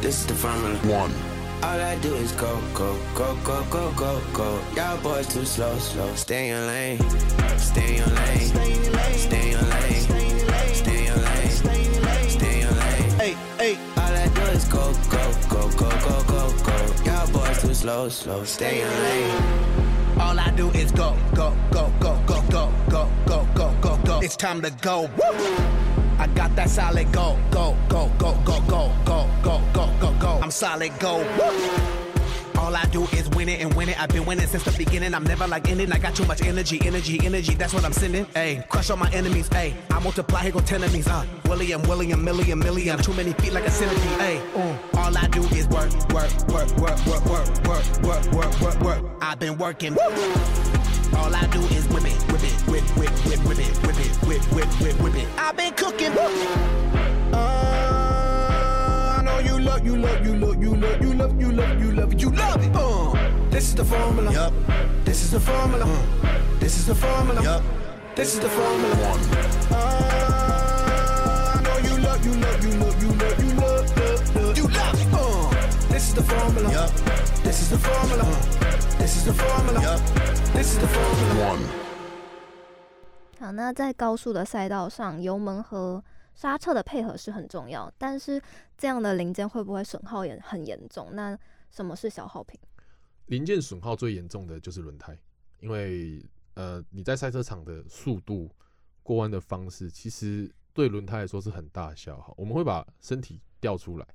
[0.00, 0.76] This is the formula.
[0.86, 1.35] One.
[1.62, 4.60] All I do is go, go, go, go, go, go, go.
[4.76, 6.14] Y'all boys too slow, slow.
[6.14, 6.98] Stay in your lane.
[7.58, 8.48] Stay in your lane.
[8.48, 9.18] Stay in your lane.
[9.18, 10.74] Stay in your lane.
[10.74, 11.50] Stay in your lane.
[11.50, 12.30] Stay in your lane.
[12.30, 13.10] Stay in lane.
[13.20, 13.74] Hey, hey.
[13.96, 16.76] All I do is go, go, go, go, go, go, go.
[17.04, 18.44] Y'all boys too slow, slow.
[18.44, 20.20] Stay in your lane.
[20.20, 24.20] All I do is go, go, go, go, go, go, go, go, go, go, go.
[24.20, 25.10] It's time to go.
[26.18, 30.05] I got that solid go, go, go, go, go, go, go, go, go, go.
[30.46, 31.16] I'm solid go.
[32.56, 34.00] All I do is win it and win it.
[34.00, 35.12] I've been winning since the beginning.
[35.12, 35.90] I'm never like ending.
[35.90, 37.56] I got too much energy, energy, energy.
[37.56, 38.26] That's what I'm sending.
[38.26, 39.48] Hey, crush all my enemies.
[39.48, 40.42] Hey, I multiply.
[40.42, 41.08] Here go ten enemies.
[41.08, 42.96] Uh, William, William, million, million.
[42.98, 44.40] Too many feet like a centipede.
[44.54, 48.80] Uh, all I do is work, work, work, work, work, work, work, work, work, work,
[48.82, 49.04] work.
[49.20, 49.98] I've been working.
[49.98, 54.22] All I do is whip it, whip it, whip, whip, whip, whip it, whip it,
[54.28, 55.28] whip, whip, whip, whip it.
[55.38, 56.12] I've been cooking.
[57.32, 57.85] Uh,
[59.65, 62.63] love, you love, you love, you love, you love, you love, you love, you love
[62.63, 62.75] it.
[62.75, 63.13] Uh,
[63.49, 64.31] this is the formula.
[64.31, 64.53] Yup.
[65.05, 65.85] This is the formula.
[65.85, 66.01] Uh,
[66.59, 67.41] this is the formula.
[67.43, 67.63] Yup.
[68.15, 68.95] This is the formula.
[68.95, 69.19] One.
[69.71, 69.77] Uh,
[71.55, 74.57] I know you love, you love, you love, you love, you love, love, love.
[74.57, 75.13] You love it.
[75.13, 75.49] Uh,
[75.89, 76.71] this is the formula.
[76.71, 76.91] Yup.
[77.43, 78.23] This is the formula.
[78.23, 78.35] Uh,
[78.99, 79.81] this is the formula.
[79.81, 79.99] Yup.
[80.53, 81.51] This is the formula.
[81.51, 81.61] One.
[83.39, 86.03] 好，那在高速的赛道上，油门和
[86.36, 88.40] 刹车的配合是很重要，但是
[88.78, 91.08] 这样的零件会不会损耗也很严重？
[91.14, 91.36] 那
[91.70, 92.60] 什么是消耗品？
[93.26, 95.18] 零件损耗最严重的就是轮胎，
[95.60, 98.48] 因为呃你在赛车场的速度、
[99.02, 102.34] 过弯的方式，其实对轮胎来说是很大的消耗。
[102.36, 104.06] 我们会把身体调出来，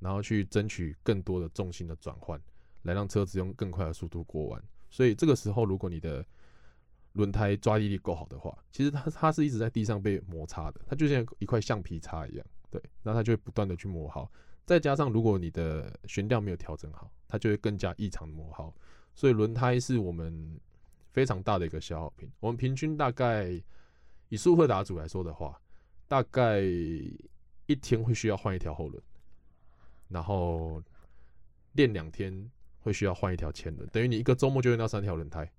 [0.00, 2.38] 然后去争取更多的重心的转换，
[2.82, 4.62] 来让车子用更快的速度过弯。
[4.90, 6.26] 所以这个时候，如果你的
[7.12, 14.30] 轮胎抓地力够好的话，其实它它是一直在地上被摩擦的，它就像一块橡皮擦一样，对，那它就会不断的去磨耗。
[14.64, 18.74] 再加上如果你的悬吊没有调整好，它就会更加异常的磨耗。
[19.14, 20.58] 所以轮胎是我们
[21.10, 22.30] 非常大的一个消耗品。
[22.40, 23.60] 我们平均大概
[24.28, 25.60] 以速克达组来说的话，
[26.08, 29.02] 大概一天会需要换一条后轮，
[30.08, 30.82] 然后
[31.72, 35.50] 练两天会需要换一条前轮，等于你一个周末就用到三条轮胎。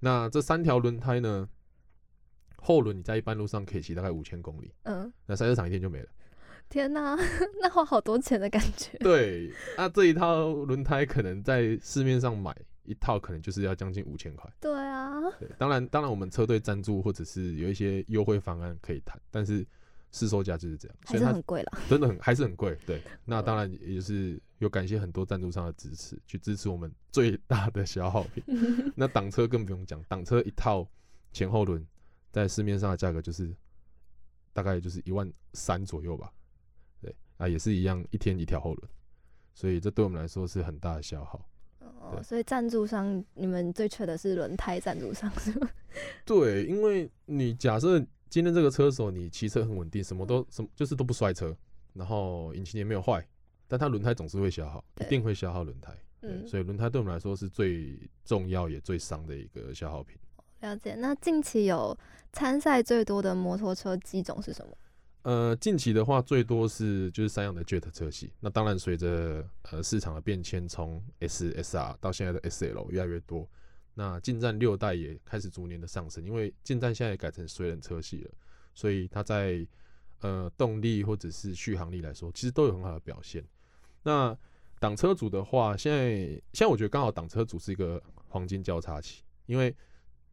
[0.00, 1.48] 那这三条轮胎呢？
[2.58, 6.08] 后轮你在一般路上可以骑大概五千公里，嗯，那赛车场一天就没了。
[6.68, 7.16] 天哪，
[7.62, 8.98] 那花好多钱的感觉。
[8.98, 14.52] 对，那这一套轮胎可能在市面上买一套，可能就是要将近五千块。
[14.60, 19.64] 对啊，对，当然，当然我们车队赞助或者是有一些优惠方案可以谈，但是
[20.16, 22.76] 市售价就是这样，还是很贵了，真的很还是很贵。
[22.86, 24.40] 对， 那当然也是。
[24.58, 28.42] 有感谢很多赞助商的支持，去支持我们最大的消耗品。
[28.96, 30.88] 那挡车更不用讲，挡车一套
[31.30, 31.86] 前后轮
[32.32, 33.54] 在市面上的价格就是
[34.54, 36.32] 大概就是一万三左右吧。
[37.02, 38.90] 对，啊也是一样，一天一条后轮，
[39.52, 41.46] 所以这对我们来说是很大的消耗。
[41.80, 45.68] 哦，所以赞助商你们最缺的是轮胎赞助商是吗？
[46.24, 51.56] 对，因为你假设今天这个车手你骑车很稳定，什么都什么就是都不摔车，
[51.94, 53.26] 然后引擎也没有坏。
[53.68, 60.16] 但它轮胎总是会消耗，一定会消耗轮胎，嗯，所以轮胎对我们来说是最重要也最伤的一个消耗品。
[60.60, 60.94] 了解。
[60.94, 61.96] 那近期有
[62.32, 64.76] 参赛最多的摩托车机种是什么？
[65.22, 68.32] 呃，近期的话最多是就是三样的 Jet 车系。
[68.38, 73.48] 那当然随着呃市场的变迁，从 S S R 到现在的 S L 越来越多。
[73.98, 78.30] 那进站六代也开始逐年的上升，因为进站现在也改成水冷车系了，
[78.74, 79.66] 所以它在
[80.20, 83.42] 呃动力或者是续航力来说，其实都有很好的表现。
[84.02, 84.36] 那
[84.78, 86.10] 挡车组的话，现在
[86.52, 89.74] 现在我觉得刚好挡车组是一个黄金交叉期，因为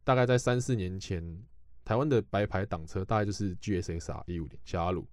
[0.04, 1.42] 大概在三四年前，
[1.86, 5.08] 台湾的白牌挡车大概就是 GSXR 一五零小阿鲁，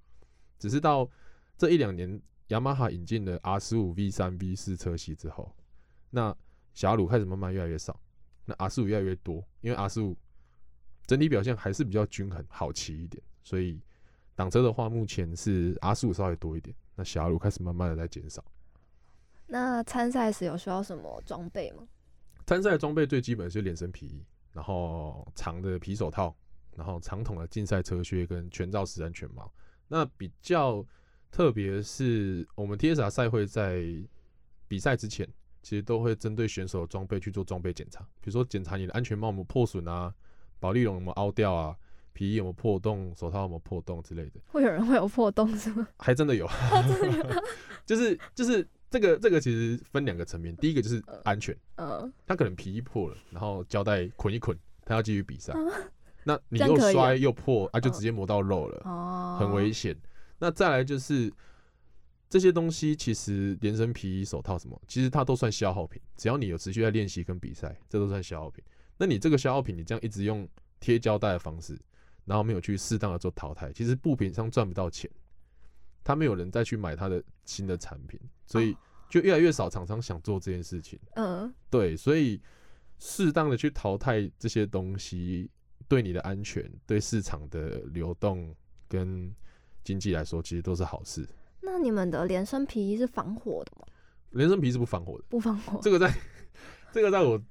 [0.60, 1.10] 只是到
[1.58, 5.56] 这一两年，雅马哈引进了 R 十五 V 三 V 四车系之后，
[6.10, 6.36] 那
[6.74, 7.98] 小阿鲁开始慢慢越来越少，
[8.46, 10.18] 那 R 四五越来越多，因为 R 四五
[11.06, 13.82] 整体表现还是比较均衡，好骑一点，所以
[14.36, 16.76] 挡车的话，目前是 R 四五稍微多一点。
[16.96, 18.44] 那小路开始慢慢的在减少。
[19.48, 21.88] 那参赛时有需要什么装备吗？
[22.46, 26.36] 参赛装备最基本的是连身皮衣，然后长的皮手套，
[26.76, 29.52] 然后长筒的竞赛车靴跟全罩式安全帽。
[29.88, 30.86] 那比较
[31.30, 33.84] 特别是，我们 TSR 赛会在
[34.68, 35.28] 比赛之前，
[35.62, 40.14] 其实都会针对选手的装备去做装备检查，比如说检查你的安全帽有没有破损啊，
[40.60, 41.76] 保丽龙有没有凹掉啊。
[42.14, 43.14] 皮衣有没有破洞？
[43.16, 44.32] 手套有没有破洞之类的？
[44.48, 45.88] 会有人会有破洞是吗？
[45.98, 46.46] 还真的有，
[47.88, 55.54] 就是就是这个这个其实分两个层面，第一个就是安全，嗯，他可能皮衣破了，然后胶带捆一捆，他要继续比赛，
[56.26, 59.96] 那 你又摔又破啊，就直接磨到肉了，哦，很危险。
[60.38, 61.32] 那再来就是
[62.32, 66.02] 这些东西其实连身皮衣、手套什么，其实它都算消耗品。
[66.16, 68.64] 只要你有持续在练习跟比赛，这都算消耗品。
[68.98, 70.48] 那你这个消耗品，你这样一直用
[70.80, 71.78] 贴胶带的方式，
[72.24, 75.12] 然后没有去适当的做淘汰，其实布品商赚不到钱，
[76.06, 78.78] 他没有人再去买他的新的产品，所以
[79.10, 80.98] 就越来越少厂商想做这件事情。
[81.16, 82.42] 嗯，对，所以
[82.98, 85.52] 适当的去淘汰这些东西，
[85.90, 88.56] 对你的安全、对市场的流动
[88.88, 89.30] 跟
[89.84, 91.28] 经济来说，其实都是好事。
[91.62, 93.86] 那你们的连身皮衣是防火的吗？
[94.32, 95.80] 连身皮是不防火的，不防火。
[95.82, 96.14] 这个在，
[96.92, 97.42] 这个在我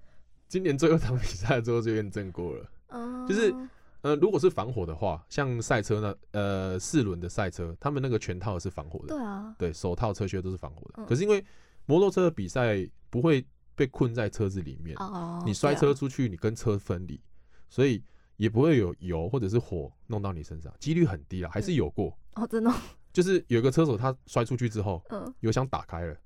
[0.49, 2.71] 今年最后一场比赛之后就验证过了。
[2.89, 3.55] 嗯，就是
[4.01, 9.09] 呃，如果是防火的话，像赛车呢，呃，四轮的赛车，他们那个全套是防火的。
[9.09, 11.03] 对啊，对，手套、车靴都是防火的。
[11.03, 11.45] 嗯、可是因为
[11.87, 17.23] 摩托车的比赛不会被困在车子里面，哦、你摔车出去，你跟车分离，啊、
[17.69, 18.03] 所以
[18.37, 22.17] 也不会有油或者是火弄到你身上，几率很低啦，还是有过。
[22.35, 22.73] 嗯、哦，真的。
[23.13, 26.17] 就是有个车手他摔出去之后，嗯，油箱打开了，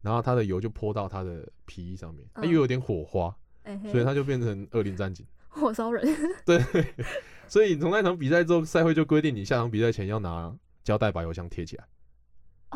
[0.00, 3.34] 然后他的油就泼到他的皮衣上面，他、嗯、又有点火花，
[3.64, 6.04] 欸、所以他就变成恶灵战警，火烧人。
[6.44, 6.60] 对，
[7.46, 11.84] 所以从那场比赛之后，赛会就规定你下场比赛前要拿胶带把油箱贴起来，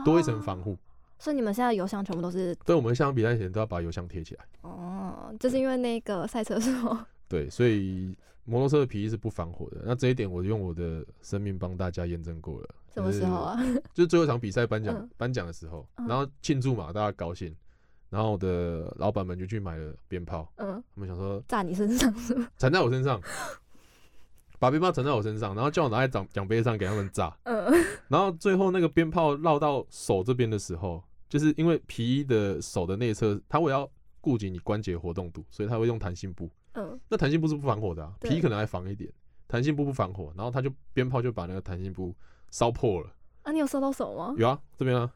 [0.04, 0.78] 多一层防护、哦。
[1.18, 2.54] 所以你们现在油箱全部都是？
[2.56, 4.44] 对，我们下场比赛前都要把油箱贴起来。
[4.60, 6.70] 哦，就是因为那个赛车手。
[7.26, 8.14] 对，所以
[8.44, 9.82] 摩托车的皮衣是不防火的。
[9.84, 12.68] 那这一点我用我的生命帮大家验证过了。
[12.96, 13.62] 什么时候啊？
[13.92, 17.54] 就是最后一场比赛颁奖颁奖的时候，嗯、然后庆祝嘛，大家高兴，
[18.08, 22.48] 然后我的老板们就去买了鞭炮，嗯，他们想说炸你身上是吗？
[22.56, 23.20] 缠在我身上，
[24.58, 27.70] 把鞭炮缠在我身上，然后叫我拿在奖奖杯上给他们炸，嗯，
[28.08, 33.86] 然后最后那个鞭炮绕到手这边的时候，就是因为皮衣的手的内侧，它会要
[34.22, 39.12] 顾及你关节活动度，所以它会用弹性布，嗯，那弹性布是不防火的啊，皮衣可能还防一点，
[39.46, 42.16] 弹性布不防火，然后它就鞭炮就把那个弹性布
[42.50, 43.10] 烧破了。
[43.42, 44.34] 啊，你有烧到手吗？
[44.36, 45.10] 有啊，这边啊，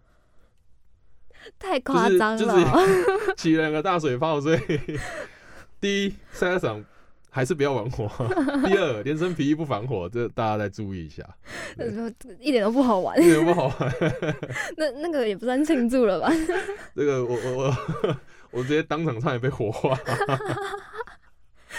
[1.58, 4.58] 太夸张了，就是 起了两个大水泡，所以
[5.80, 6.84] 第一赛车场
[7.28, 8.08] 还是不要玩火，
[8.66, 11.24] 第二连身皮衣不防火，这大家再注意一下。
[12.38, 13.94] 一点都不好玩，一点都不好玩。
[14.76, 16.30] 那那个也不算庆祝了吧？
[16.94, 18.16] 这个我我我
[18.50, 19.98] 我直接当场差点被火化。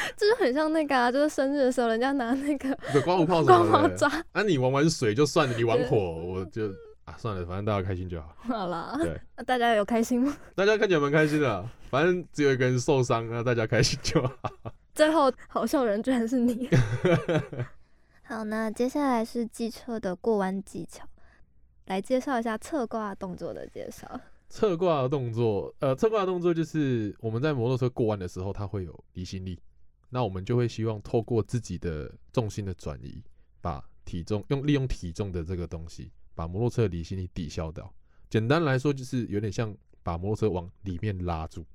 [0.18, 4.10] 就是很像那个啊，就是生日的时候，人家拿那个刮胡泡刮胡抓。
[4.32, 6.68] 啊，你玩玩水就算了，你玩火我就
[7.06, 8.36] 啊算了，反正大家开心就好。
[8.39, 10.36] 好了，对，那 大家有开心吗？
[10.56, 14.34] 大家看起来蛮开心的，反正只有一个人受伤，那大家开心就好。
[14.93, 16.70] 最后好笑的人居然是你。
[18.24, 21.06] 好，那接下来是机车的过弯技巧，
[21.86, 24.20] 来介绍一下侧挂动作的介绍。
[24.49, 29.58] 侧挂的动作，呃，侧挂的动作就是我们在摩托车过弯的时候，它会有离心力。
[30.14, 33.24] 那我们就会希望透过自己的重心的转移，
[33.62, 37.91] 把体重用利用体重的这个东西，把摩托车的离心力抵消掉。
[38.30, 41.66] 简单来说，就是有点像把摩托车往里面拉住，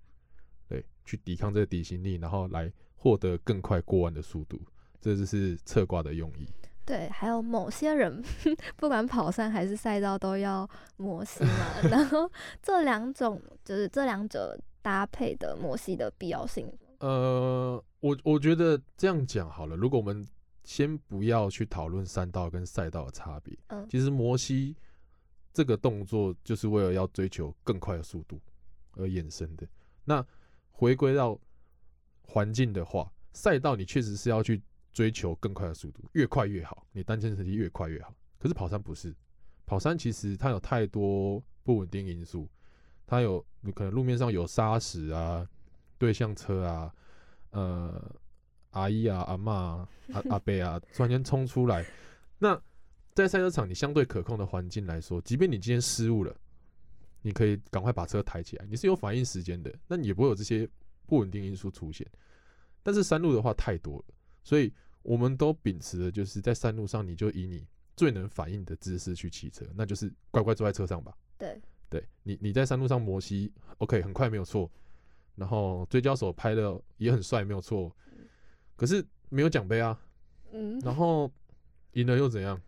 [0.69, 4.61] 对，去抵抗这个离心力，然后来获得更快过弯的速度。
[5.01, 6.47] 这就是侧挂的用意。
[6.85, 8.23] 对，还有某些人
[8.77, 12.31] 不管跑山还是赛道都要摩 西嘛，然后
[12.63, 16.71] 这两种就是这两者搭配的摩西的必要性。
[17.01, 19.77] 呃，我我觉得这样讲好了。
[19.77, 20.27] 如果我们
[20.65, 24.75] 先不要去讨论山道跟赛道的差别，嗯，其实摩西
[25.53, 28.41] 这个动作就是为了要追求更快的速度
[28.93, 29.67] 而衍生的。
[30.05, 30.25] 那
[30.71, 31.39] 回归到
[32.23, 38.15] 环境的话，赛道你确实是要去追求更快的速度，越快越好，你单圈成绩越快越好。
[38.39, 39.15] 可是跑山不是，
[39.65, 42.49] 跑山其实它有太多不稳定因素，
[43.07, 45.49] 它有你可能路面上有沙石啊。
[45.99, 46.95] 对向车啊，
[47.51, 48.15] 呃，
[48.71, 51.85] 阿姨啊、阿嬷啊、阿 阿伯啊，突然间冲出来。
[52.39, 52.61] 那
[53.15, 56.37] 在赛车场，你相对可控的环境来说，即便你今天失误了，
[57.23, 60.69] 你可以赶快把车抬起来，你是有反应时间的，那你也不会有这些
[61.07, 62.07] 不稳定因素出现。
[62.83, 64.05] 但是山路的话太多了，
[64.45, 64.73] 所以
[65.03, 67.67] 我们都秉持的就是在山路上，你就以你
[67.97, 71.17] 最能反应的姿势去骑车，那就是乖乖坐在车上吧。
[71.39, 74.71] 对，对你你在山路上摩西，OK，很快没有错。
[75.37, 77.95] 然后追焦手拍的也很帅，没有错，
[78.75, 79.99] 可是没有奖杯啊。
[80.53, 80.81] 嗯。
[80.81, 81.31] 然后
[81.93, 82.61] 赢了又怎样？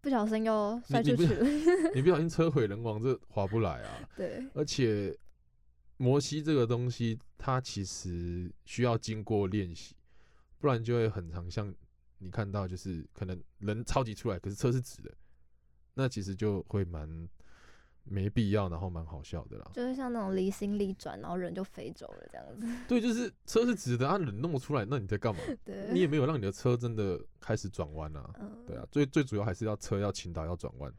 [0.00, 1.46] 不小心又摔出去了。
[1.94, 4.08] 你不小心车毁人亡，这划不来啊。
[4.16, 4.44] 对。
[4.54, 5.16] 而且
[5.96, 9.94] 摩西这个东西，它其实需要经过练习，
[10.58, 11.74] 不然就会很常像
[12.18, 15.12] 你看到，就是可能人超级出来，可是车是直的，
[15.94, 17.28] 那其实就会蛮。
[18.08, 22.66] 没必要，然后蛮好笑的啦，就是像那种离心力转，然后人就飞走了这样子。
[22.86, 25.40] 对，就是车是直的，啊，人弄不出来，那你在干嘛？
[25.64, 28.30] 对，你也没有让你的车真的开始转弯啊。
[28.38, 30.92] 嗯，对啊，最最主要还是要车要倾倒要转弯。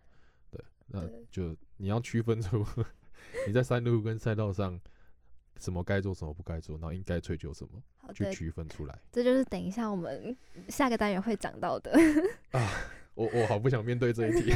[0.52, 1.02] 对，那
[1.32, 2.66] 就你要区分出
[3.48, 4.80] 你在山路跟赛道上
[5.58, 9.00] 什么该做，什么不该做，然后应该追求什么，去区分出来。
[9.12, 10.36] 这就是等一下我们
[10.68, 11.92] 下个单元会讲到的
[12.52, 12.70] 啊。
[13.18, 14.54] 我我好不想面对这一题。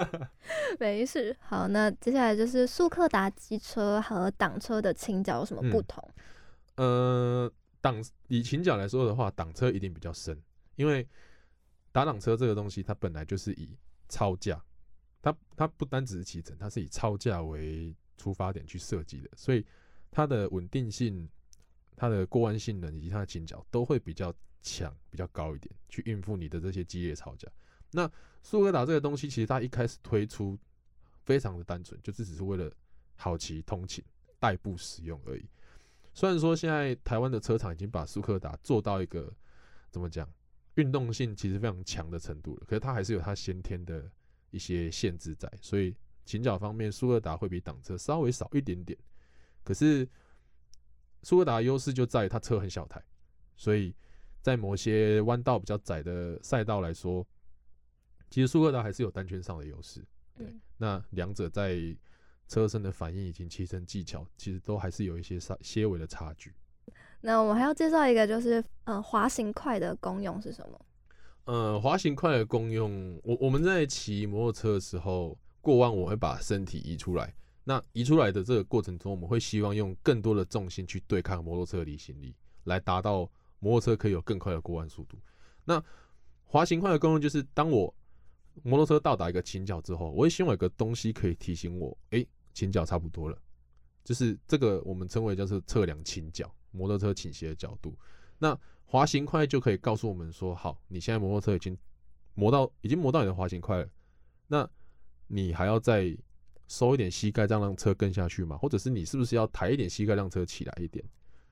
[0.78, 6.06] 没事，好，那接下来就是速克达机车和挡车的倾角有什么不同？
[6.74, 10.38] 嗯、呃，挡以倾角来说的话，挡车一定比较深，
[10.76, 11.08] 因为
[11.90, 13.70] 打挡车这个东西，它本来就是以
[14.10, 14.62] 超架，
[15.22, 19.64] 它它不单只是骑乘，它是以超架为出发点去设计的，所以
[20.10, 21.26] 它的稳定性、
[21.96, 24.30] 它的过弯性能以及它的倾角都会比较
[24.60, 27.48] 强、比较高一点，去应付你的这些激烈操架。
[27.90, 28.10] 那
[28.42, 30.58] 苏格达这个东西，其实它一开始推出
[31.24, 32.70] 非常的单纯，就是只是为了
[33.16, 34.04] 好骑、通勤、
[34.38, 35.48] 代步使用而已。
[36.12, 39.32] 虽然说现在台湾的车厂已经把速克达做到一个
[39.90, 40.30] 怎么讲，
[40.74, 44.10] 运动性其实非常强的程度了，可是它还是有它先天的
[44.50, 48.98] 一些限制在，所以倾角方面，速克达会比挡车稍微少一点点。
[49.64, 50.08] 可是
[51.22, 53.02] 苏格达的优势就在于它车很小台，
[53.56, 53.94] 所以
[54.42, 57.26] 在某些弯道比较窄的赛道来说。
[58.30, 60.04] 其实速克达还是有单圈上的优势，
[60.36, 61.78] 对，嗯、那两者在
[62.46, 66.52] 车身的反应以及骑乘技巧，其实都还是有一些差些微的差距。
[67.20, 70.80] 那我们还要介绍一个，就是呃滑行快的功用是什么？
[71.44, 77.34] 呃，滑行快的功用，我我们在骑摩托车的时候过弯，我会把身体移出来。
[77.64, 85.18] 那移出来的这个过程中，我们会希望用更多的重心去对抗摩托车的离心力，来达到摩托车可以有更快的过弯速度。
[85.64, 85.82] 那
[86.44, 87.94] 滑行快的功用就是当我
[88.62, 93.38] 摩托车到达一个倾角之后，我会希望有个东西可以提醒我，哎、倾角差不多了。
[94.04, 97.94] 就是这个我们称为叫做测量倾角，摩托车倾斜的角度。
[98.38, 101.76] 那滑行块就可以告诉我们说，好，你现在摩托车已经
[102.34, 103.88] 磨到，已经磨到你的滑行块了。
[104.46, 104.68] 那
[105.26, 106.16] 你还要再
[106.68, 108.56] 收一点膝盖，这样让车跟下去吗？
[108.56, 111.04] 或者是你是不是要抬一点膝盖，让车起来一点，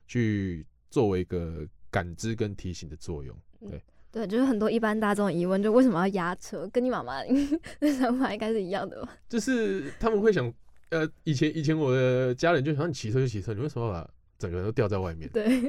[0.07, 3.37] 去作为一个感知跟提醒的作用？
[3.59, 3.83] 对。
[4.11, 6.67] 对，就是很多一般大众疑问，就为什么要压车？
[6.69, 7.21] 跟你妈妈
[7.79, 9.17] 的想法应该是一样的吧？
[9.29, 10.51] 就是他们会想，
[10.89, 15.29] 呃，以前以前我的家人就想，你骑车就骑车，你为什么要把整个人都吊在外面？
[15.29, 15.59] 对，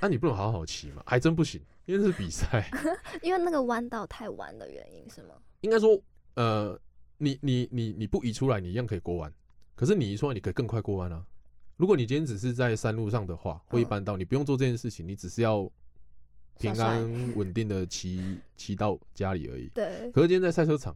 [0.00, 1.02] 那、啊、你不能好好骑吗？
[1.06, 2.70] 还真不行，因为这是比赛，
[3.22, 5.34] 因为那个弯道太弯的原因是吗？
[5.62, 6.00] 应该说，
[6.34, 6.78] 呃，
[7.18, 9.32] 你你你你不移出来，你一样可以过弯，
[9.74, 11.24] 可是你移出来，你可以更快过弯啊。
[11.76, 15.68] 如果你今天只是在山路上的话，或一般道，你不用做这件事情，你只是要。
[16.60, 19.68] 平安稳定的骑骑到家里而已。
[19.74, 20.10] 对。
[20.12, 20.94] 可是今天在赛车场，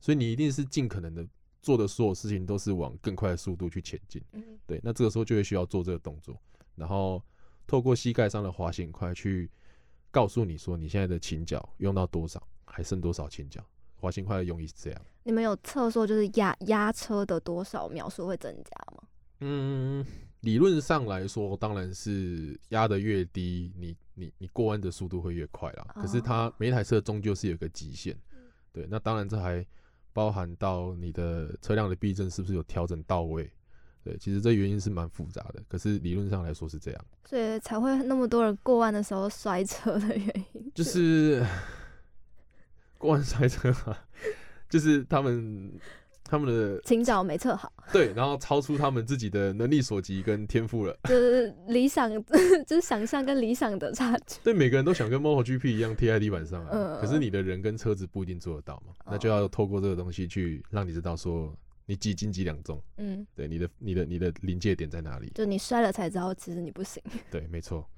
[0.00, 1.26] 所以你一定是尽可能的
[1.62, 4.22] 做的所有事情都是往更快的速度去前进。
[4.32, 4.42] 嗯。
[4.66, 4.80] 对。
[4.82, 6.40] 那这个时候就会需要做这个动作，
[6.74, 7.22] 然后
[7.66, 9.50] 透过膝盖上的滑行块去
[10.10, 13.64] 告诉你说你现在的倾角用到多少，还剩多少倾角。
[13.94, 15.00] 滑行块的用意是这样。
[15.24, 19.02] 你们有测说就是压压车的多少秒数会增加吗？
[19.40, 20.06] 嗯。
[20.40, 25.86] 理论上来说，当然是压得越低，你你你过弯的速度会越快啦。
[25.94, 28.16] 可是它每一台车终究是有个极限，
[28.72, 28.86] 对。
[28.88, 29.66] 那当然这还
[30.12, 33.50] 包含到你的车辆的避震是不是有调整到位，
[34.04, 34.16] 对。
[34.18, 37.04] 其实这原因是蛮复杂的，可是理论上来说是这样。
[37.24, 41.44] 所以才会那么多人过弯的时候摔车的原因，就是
[42.96, 44.06] 过弯摔车啊，
[44.68, 45.72] 就是他们。
[46.28, 52.10] 他们的倾角没测好， 对，然后超出他们自己的能力所及跟天赋了， 就是理想，
[52.66, 54.38] 就是想象跟理想的差距。
[54.44, 61.52] 对，每个人都想跟 MotoGP 一样贴在地板上啊，嗯、可是你的人跟车子不一定做得到嘛，嗯、那就要透过这个东西去让你知道说
[61.86, 65.32] 你几斤几两重，嗯，对，你的你的你的临界点在哪里？
[65.34, 67.02] 就你摔了才知道，其实你不行。
[67.30, 67.88] 对，没错。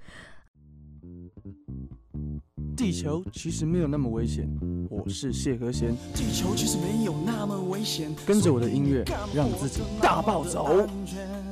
[2.77, 4.49] 地球其实没有那么危险，
[4.89, 5.95] 我是谢和弦。
[6.14, 9.05] 地球其实没有那么危险，跟着我的音乐，
[9.35, 10.87] 让自己大暴走。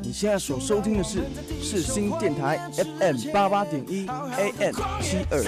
[0.02, 1.24] 你现在所收听的是
[1.60, 5.42] 世新电台 FM 八八点一 AM 七二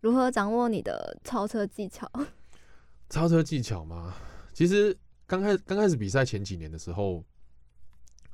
[0.00, 2.10] 如何掌握你的超车技巧？
[3.10, 4.14] 超车技巧吗？
[4.52, 4.96] 其实
[5.26, 7.24] 刚开刚开始比赛前几年的时候，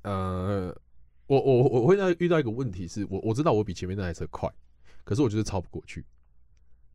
[0.03, 0.75] 呃，
[1.27, 4.53] 我我我会在遇到一个问题是，我我知道我比前面那台车快，
[5.05, 6.05] 可是我就是超不过去。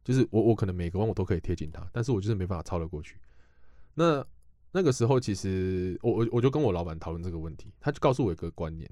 [0.03, 3.17] 就是我我可能每个弯我都可以贴近它，但是我就是没办法超得过去。
[3.93, 4.25] 那
[4.71, 8.89] 那个时候，其实我我我就跟我老板讨论这个问题，他就告诉我一个观念，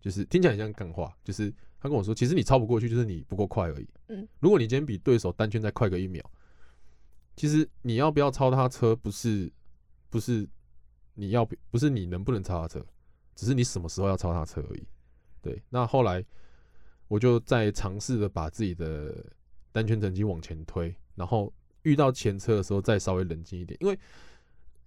[0.00, 3.88] 就是听起来很像干话，就是他跟我说，其实你超不过去，就是你不够快而已。
[4.08, 6.22] 嗯，如果你今天比对手单圈再快个一秒，
[7.36, 9.50] 其实你要不要超他车，不是
[10.10, 10.46] 不是
[11.14, 12.84] 你要不是你能不能超他车，
[13.34, 14.86] 只是你什么时候要超他车而已。
[15.40, 16.22] 对，那后来
[17.08, 19.24] 我就在尝试的把自己的
[19.72, 21.50] 单圈成绩往前推，然后
[21.82, 23.98] 遇到前车的时候再稍微冷静一点，因为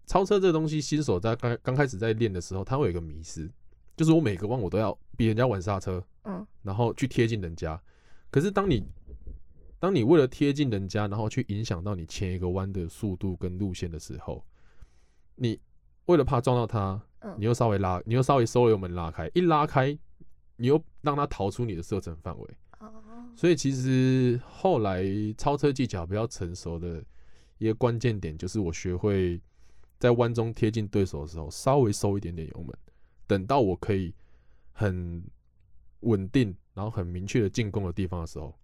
[0.05, 3.49] 超车这个东西，新手在刚刚开始在练的时候，他会有一个迷失，
[3.97, 7.81] 就是我每个弯我都要比人家晚刹车，嗯，然后去贴近人家。
[8.29, 8.83] 可是当你
[9.79, 14.45] 当你为了贴近人家，然后去影响到你前一个弯的速度跟路线的时候，
[15.35, 15.59] 你
[16.05, 17.01] 为了怕撞到他，
[17.37, 19.97] 你又稍微拉，你又稍微收了油门拉开，一拉开，
[20.55, 22.57] 你又让他逃出你的射程范围。
[23.35, 25.03] 所以其实后来
[25.37, 27.03] 超车技巧比较成熟的
[27.57, 29.41] 一个关键点，就是我学会
[29.99, 32.73] 在弯中贴近对手的时候，稍微收一点点油门，
[33.25, 34.13] 等到我可以
[34.71, 35.23] 很
[36.03, 38.57] 稳定，然后很明确的进攻的地方的时候，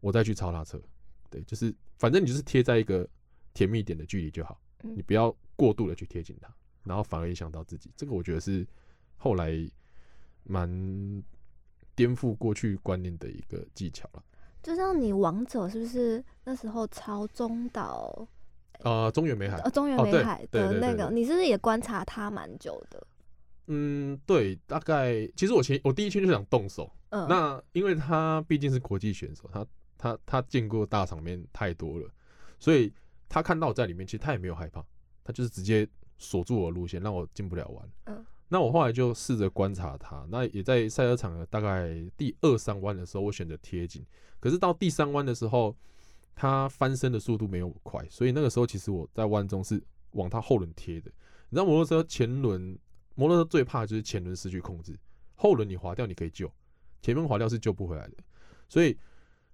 [0.00, 0.80] 我再去超他车。
[1.28, 3.06] 对，就是反正你就是贴在一个
[3.52, 6.48] 甜蜜点的距离就好，你不要过度的去贴近他，
[6.84, 7.90] 然后反而影响到自己。
[7.96, 8.66] 这个我觉得是
[9.16, 9.52] 后来
[10.44, 11.22] 蛮。
[11.98, 14.22] 颠覆过去观念的一个技巧了。
[14.62, 18.24] 就像你王者是不是那时候超中岛？
[18.84, 19.56] 呃，中原美海。
[19.62, 23.04] 呃，中原美海的那个，你是不是也观察他蛮久的？
[23.68, 26.90] 嗯，对，大概其实我前我第一圈就想动手。
[27.10, 27.26] 嗯。
[27.28, 29.66] 那因为他毕竟是国际选手，他
[29.96, 32.10] 他他见过大场面太多了，
[32.58, 32.92] 所以
[33.28, 34.84] 他看到我在里面，其实他也没有害怕，
[35.22, 35.86] 他就是直接
[36.18, 37.88] 锁住我的路线，让我进不了弯。
[38.06, 38.26] 嗯。
[38.50, 44.02] 那我后来就试着观察他，那也在赛车场的大概第二三弯的时候，我选择贴紧。
[44.40, 45.76] 可是到第三弯的时候，
[46.34, 51.10] 他翻身的速度没有我快，所以那个时候其实我在弯中是往他后轮贴的。
[51.50, 52.78] 你知道摩托车前轮，
[53.18, 54.98] 摩托车最怕就是前轮失去控制，
[55.34, 56.48] 后轮你滑掉你可以救，
[57.02, 58.16] 前面滑掉是救不回来的。
[58.68, 58.96] 所以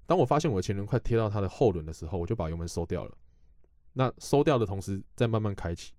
[0.06, 3.16] 当我发现我的前轮快贴到它的后轮的时候，我就把油门收掉了。
[3.94, 5.94] 那收掉的同时，再慢慢开启。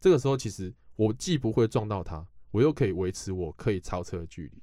[0.00, 0.74] 这个时候其实。
[0.96, 4.62] 我既不会撞到它，我又可以维持我可以超车的距离，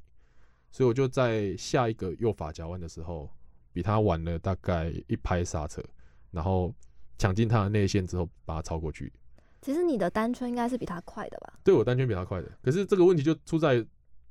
[0.72, 3.30] 所以我就在下一个右法夹弯的时候，
[3.74, 5.84] 比他晚了大概一拍刹车，
[6.32, 6.74] 然后
[7.18, 9.12] 抢进他的内线之后，把他超过去。
[9.62, 11.54] 其实你的单圈应该是比他快的吧？
[11.64, 13.86] 对，我单圈比他快的，可是这个问题就出在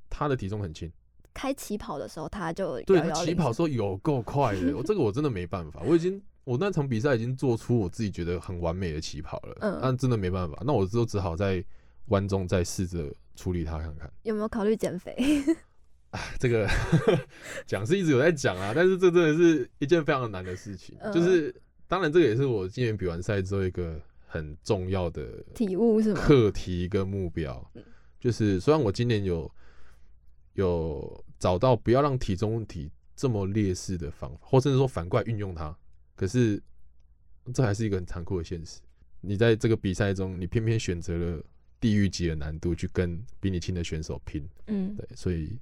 [0.09, 0.91] 他的体重很轻。
[1.33, 6.21] 开起跑的时候他就对，起跑的时候有够快的，我 这个我真的没办法，我已经。
[6.43, 11.63] 我那场比赛已经做出我自己觉得很完美的起跑了，嗯，但真的没办法，那我就只好在。
[12.07, 15.15] 弯中再试着处理他看看，有没有考虑减肥？
[16.09, 16.67] 哎，这个
[17.65, 20.97] 讲是一直有在讲啊，但是这真的是一件非常难的事情。
[20.99, 21.55] 嗯、就是
[21.87, 23.97] 当然，这个也是我今年比完赛之后一个
[24.31, 26.21] 很重要的体悟，是吗？
[26.21, 27.71] 课题跟目标，
[28.19, 29.51] 就是虽然我今年有
[30.53, 35.75] 有找到不要让体重问题这么劣势的方法，或甚至说反过来运用它，
[36.15, 36.61] 可是
[37.53, 38.79] 这还是一个很残酷的现实。
[39.19, 41.43] 你在这个比赛中，你偏偏选择了。
[41.81, 45.57] 地狱级的难度去跟比你轻的选手拼，嗯，对，所以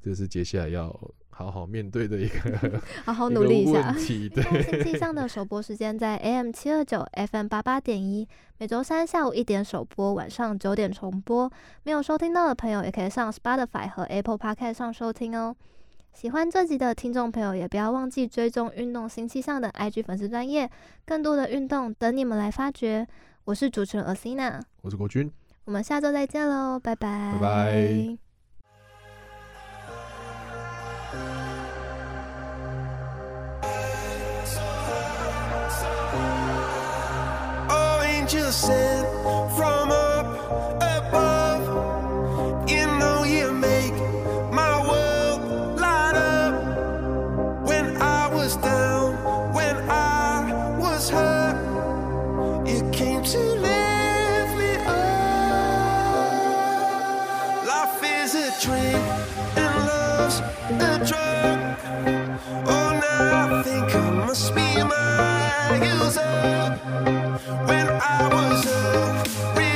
[0.00, 0.90] 这是接下来要
[1.34, 3.92] 好好面对的一个 好好努力一下。
[3.92, 8.28] 对，星期上的首播时间在 AM 七二九 FM 八八点一，
[8.58, 11.50] 每周三下午一点首播，晚上九点重播。
[11.84, 15.56] 没有收听到的朋友，也可以上 Spotify 和 Apple Podcast 上收听哦。
[16.12, 20.70] 喜欢这集的听众朋友，也不要忘记追踪运动新气象的 IG 粉丝专业，
[21.06, 23.08] 更多的运动等你们来发掘。
[23.44, 25.32] 我是主持人 Asina，我是国军。
[25.64, 27.32] 我们下周再见喽，拜拜。
[27.32, 28.21] 拜拜。
[38.52, 39.08] Sent
[39.56, 40.26] from up
[40.82, 41.62] above.
[42.68, 43.94] You know you make
[44.52, 46.54] my world light up.
[47.66, 51.56] When I was down, when I was hurt,
[52.68, 56.04] you came to lift me up.
[57.66, 59.02] Life is a dream
[59.56, 61.58] and love's a drug.
[62.68, 64.71] Oh, now I think I must be.
[65.80, 66.78] I up
[67.68, 69.71] when I was up.